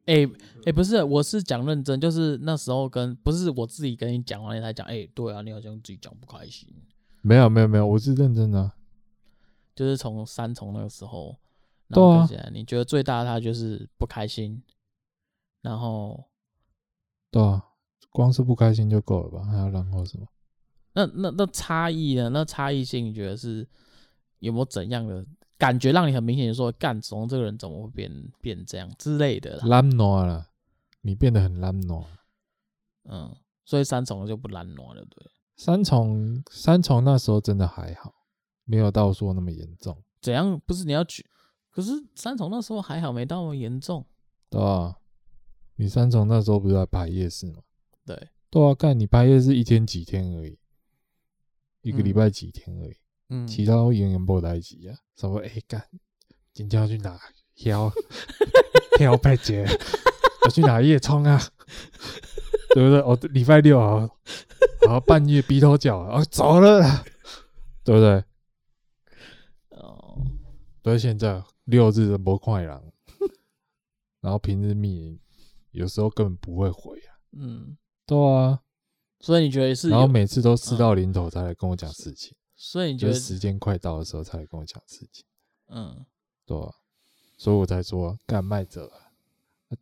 [0.08, 0.32] 哎、欸、哎、
[0.66, 4.86] 欸，不是，我是讲认真，就是那时候跟不是我自己跟你讲完你才讲。
[4.88, 6.68] 哎、欸，对啊，你好像自己讲不开心。
[7.22, 8.72] 没有没有没有，我是认真的。
[9.76, 11.38] 就是从三重那个时候，
[11.90, 14.62] 对啊，你觉得最大的他就是不开心。
[15.62, 16.26] 然后，
[17.32, 17.66] 对啊，
[18.10, 19.44] 光是不开心就够了吧？
[19.46, 20.28] 还要然后什么？
[20.94, 22.30] 那那那差异呢？
[22.30, 23.68] 那差异性你觉得是
[24.40, 25.26] 有没有怎样的
[25.58, 28.12] 感觉，让你很明显的说，干从这个人怎么会变
[28.42, 29.68] 变这样之类的啦？
[29.68, 30.48] 懒惰了，
[31.02, 32.06] 你变得很懒惰。
[33.04, 35.26] 嗯，所以三重就不懒惰了，对？
[35.60, 38.14] 三重三重那时候真的还好，
[38.64, 40.02] 没有到说那么严重。
[40.22, 40.58] 怎样？
[40.66, 41.30] 不是你要去？
[41.70, 44.06] 可是三重那时候还好，没到那么严重，
[44.50, 44.96] 对啊。
[45.76, 47.62] 你三重那时候不是在排夜市吗？
[48.06, 50.58] 对，对啊，干你排夜市一天几天而已，
[51.82, 52.96] 一个礼拜几天而已，
[53.28, 54.98] 嗯，其他都永远不来及啊。
[55.18, 55.86] 什么哎干，
[56.54, 57.20] 今天要去哪？
[57.54, 57.92] 挑
[58.98, 59.66] 挑拜节，
[60.46, 61.38] 要去哪夜冲啊？
[62.74, 63.00] 对不对？
[63.00, 64.10] 哦，礼拜六啊，
[64.82, 67.04] 然后半夜鼻头脚啊，走了啦，
[67.84, 68.24] 对不对？
[69.80, 70.22] 哦，
[70.84, 72.84] 所以现在六日都不快了，
[74.22, 75.20] 然后平日密。
[75.72, 78.60] 有时候根本不会回啊，嗯，对啊，
[79.20, 79.88] 所以你觉得是？
[79.88, 85.24] 然后每次都事到临头才来跟我讲事情，所以你觉得时间快到的时候才来跟我讲事情，
[85.68, 86.04] 嗯，
[86.44, 86.74] 对啊，
[87.38, 89.09] 所以我才说干卖者啊，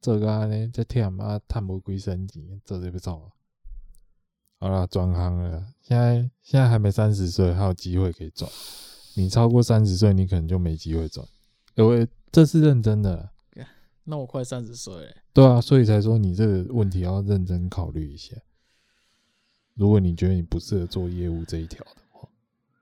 [0.01, 3.31] 这个呢在天妈探不归升级，这就不错了。
[4.59, 8.49] 好了，转行了，现在现在还没三十岁，还有机会可以转。
[9.15, 11.27] 你超过三十岁，你可能就没机会转，
[11.75, 13.29] 因为这是认真的。
[14.09, 18.37] 那我快三十岁了，对啊，所以才说你这个问题要认真考虑一下。
[19.73, 22.29] 如果你觉得你不适合做业务这一条的话，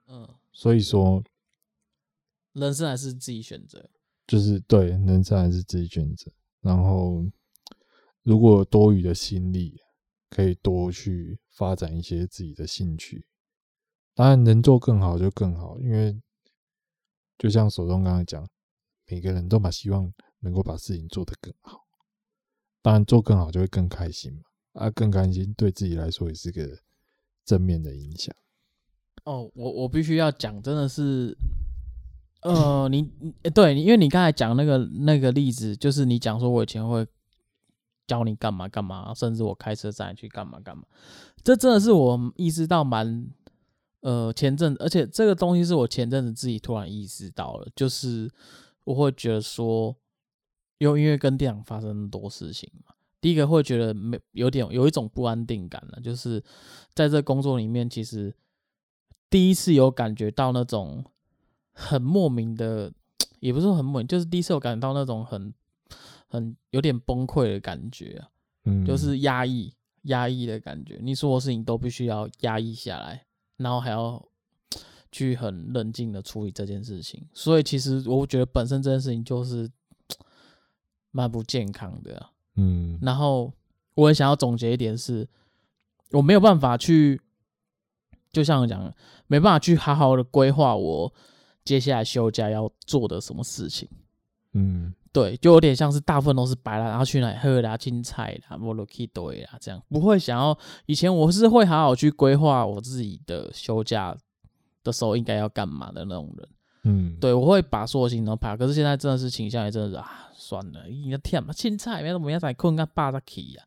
[0.06, 1.22] 嗯，所以说，
[2.52, 3.90] 人生还是自己选择，
[4.24, 6.30] 就是对，人生还是自己选择。
[6.66, 7.24] 然后，
[8.22, 9.80] 如果多余的心力，
[10.28, 13.26] 可以多去发展一些自己的兴趣。
[14.14, 16.20] 当然，能做更好就更好，因为
[17.38, 18.48] 就像手中刚刚讲，
[19.06, 20.12] 每个人都把希望。
[20.40, 21.80] 能够把事情做得更好，
[22.82, 24.42] 当然做更好就会更开心嘛。
[24.74, 26.78] 啊，更开心对自己来说也是个
[27.44, 28.32] 正面的影响。
[29.24, 31.36] 哦，我我必须要讲，真的是，
[32.46, 33.02] 呃，你
[33.52, 37.04] 对，因为你刚才讲那个那个例子，就是你讲说我以前会
[38.06, 40.84] 教你干嘛干嘛，甚至我开车载你去干嘛干嘛，
[41.42, 43.26] 这真的是我意识到蛮
[44.02, 48.30] 呃前阵，而且这个东西是我前阵子自己突然意识到了，就是
[48.84, 49.96] 我会觉得说，
[50.78, 56.40] 因为因为跟店长发生那么多事情嘛，第一个会觉得没有点有一种不安定感了，就是
[56.94, 58.32] 在这工作里面，其实
[59.28, 61.04] 第一次有感觉到那种。
[61.78, 62.90] 很莫名的，
[63.40, 65.52] 也不是很莫名，就是第一次我感觉到那种很
[66.26, 68.28] 很有点崩溃的感觉啊，
[68.64, 69.72] 嗯，就是压抑
[70.04, 70.98] 压抑的感觉。
[71.02, 73.26] 你所有事情都必须要压抑下来，
[73.58, 74.26] 然后还要
[75.12, 77.22] 去很冷静的处理这件事情。
[77.34, 79.70] 所以其实我觉得本身这件事情就是
[81.10, 82.98] 蛮不健康的啊，嗯。
[83.02, 83.52] 然后
[83.94, 85.28] 我也想要总结一点是，
[86.12, 87.20] 我没有办法去，
[88.32, 88.96] 就像我讲的，
[89.26, 91.12] 没办法去好好的规划我。
[91.66, 93.86] 接下来休假要做的什么事情？
[94.52, 100.56] 嗯，对，就有点像是大部分都是白了，然后去哪里喝啦、青菜啦、摩洛基堆啦，这样不会想要。
[100.86, 104.16] 以前我是会好好去规划我自己的休假
[104.82, 106.48] 的时候应该要干嘛的那种人。
[106.84, 108.56] 嗯，对，我会把所有事情都排。
[108.56, 113.64] 可是现在真的是倾向于真的是啊，算了，应该天嘛，青菜没怎么样，再困个八个 K 呀，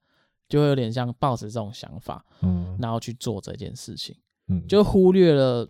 [0.47, 4.16] 就会有点像抱着这种想法，嗯，然后去做这件事情，
[4.47, 5.70] 嗯，就忽略了。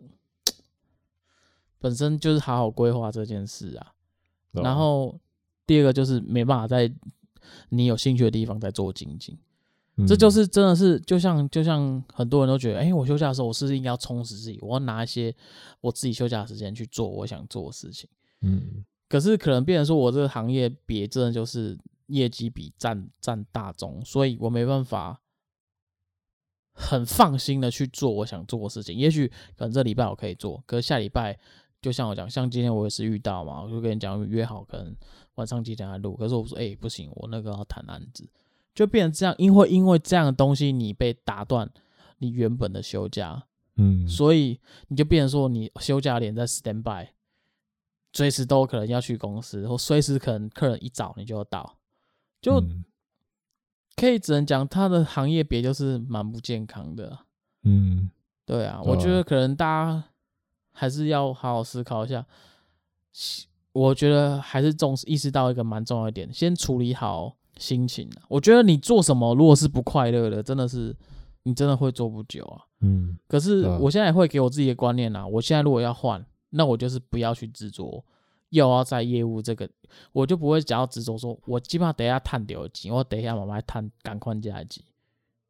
[1.80, 3.94] 本身就是好好规划这件事啊，
[4.52, 5.18] 然后
[5.66, 6.92] 第二个就是没办法在
[7.70, 9.38] 你有兴趣的地方再做精进，
[10.06, 15.34] 这就是真的是就像就像很多人都觉得，哎，我休假的时候我是不是应该要充实自己，我要拿一些
[15.82, 18.10] 我自己休假的时间去做我想做的事情，
[18.42, 21.78] 嗯，可是可能变成说我这个行业别真的就是
[22.08, 25.22] 业绩比占占大宗，所以我没办法
[26.74, 29.28] 很放心的去做我想做的事情，也许
[29.58, 31.40] 可能这礼拜我可以做，可是下礼拜。
[31.82, 34.94] 就像我讲，像今天我也是遇到嘛，我就跟你讲约好，可能
[35.36, 36.14] 晚上几点来录。
[36.18, 38.30] 可是我说，哎、欸，不行，我那个要谈案子，
[38.76, 39.34] 就变成这样。
[39.38, 41.72] 因为因为这样的东西，你被打断
[42.18, 43.46] 你原本的休假，
[43.78, 44.60] 嗯，所以
[44.90, 47.08] 你就变成说，你休假连在 stand by，
[48.12, 51.78] 随时都可能要去公司，或随时可能客人一找你就要到，
[52.42, 52.62] 就
[53.96, 57.20] 可以只能讲他的行业别就是蛮不健康的，
[57.64, 58.12] 嗯，
[58.46, 60.04] 对啊，我觉得可能大家。
[60.80, 62.26] 还是要好好思考一下，
[63.74, 68.10] 我觉得还是重视意识到一个蛮重要一点，先处理好心情。
[68.30, 70.96] 我觉得你做什么，如果是不快乐的，真的是
[71.44, 72.64] 你真的会做不久啊。
[72.80, 73.18] 嗯。
[73.28, 78.02] 可是我现在也会给我自己的观念啊，我现在如果要换，那我就是不要去执着，
[78.52, 79.70] 又要在业务这个，
[80.14, 84.86] 我就不会想要执着说，我基本上等一下探掉机，我等一下慢慢探赶快加机。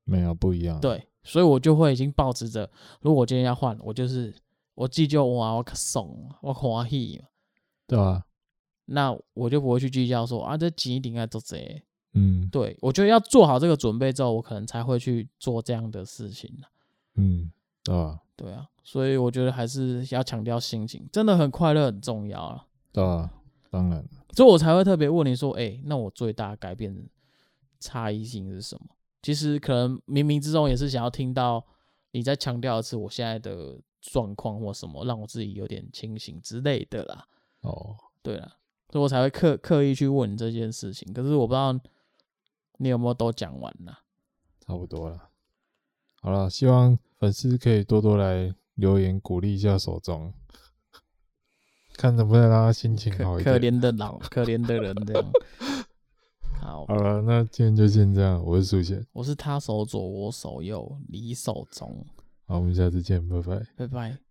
[0.06, 0.80] 没有不一样。
[0.80, 2.68] 对，所以我就会已经保持着，
[3.02, 4.34] 如果我今天要换，我就是。
[4.80, 6.08] 我计较哇，我可爽，
[6.42, 7.22] 我欢喜，
[7.86, 8.24] 对啊，
[8.86, 11.58] 那我就不会去计较说啊，这钱一定该做这，
[12.14, 16.50] 嗯，对，我觉得要做好这个准备之后，我可能才会去做这样的事情，
[17.16, 17.52] 嗯，
[17.84, 23.30] 对啊，对啊，所以我觉得还是要强调心情，真的很快乐很重要啊，对啊，
[23.70, 27.06] 当然，所以我才会特别问你说，哎、欸，那我最大的改变
[27.82, 28.96] 差异性是什么？
[29.22, 31.66] 其实可能冥冥之中也是想要听到
[32.12, 33.78] 你在强调的是我现在的。
[34.02, 37.28] 状况或什么让我自己有点清醒之类的啦。
[37.62, 38.58] 哦，对了，
[38.90, 41.12] 所以我才会刻刻意去问这件事情。
[41.14, 41.78] 可是我不知道
[42.78, 44.00] 你有没有都讲完了。
[44.62, 45.30] 差不多了。
[46.22, 50.34] 好了，希望粉丝可以多多来留言鼓励一下手中，
[51.94, 53.54] 看能不能让他心情好一点。
[53.56, 55.32] 可怜的老可怜的人这样。
[56.62, 58.44] 好，好了，那今天就先这样。
[58.46, 62.06] 我是苏贤，我是他手左我手右你手中。
[62.50, 64.29] 好，我们下次见，拜拜，拜拜。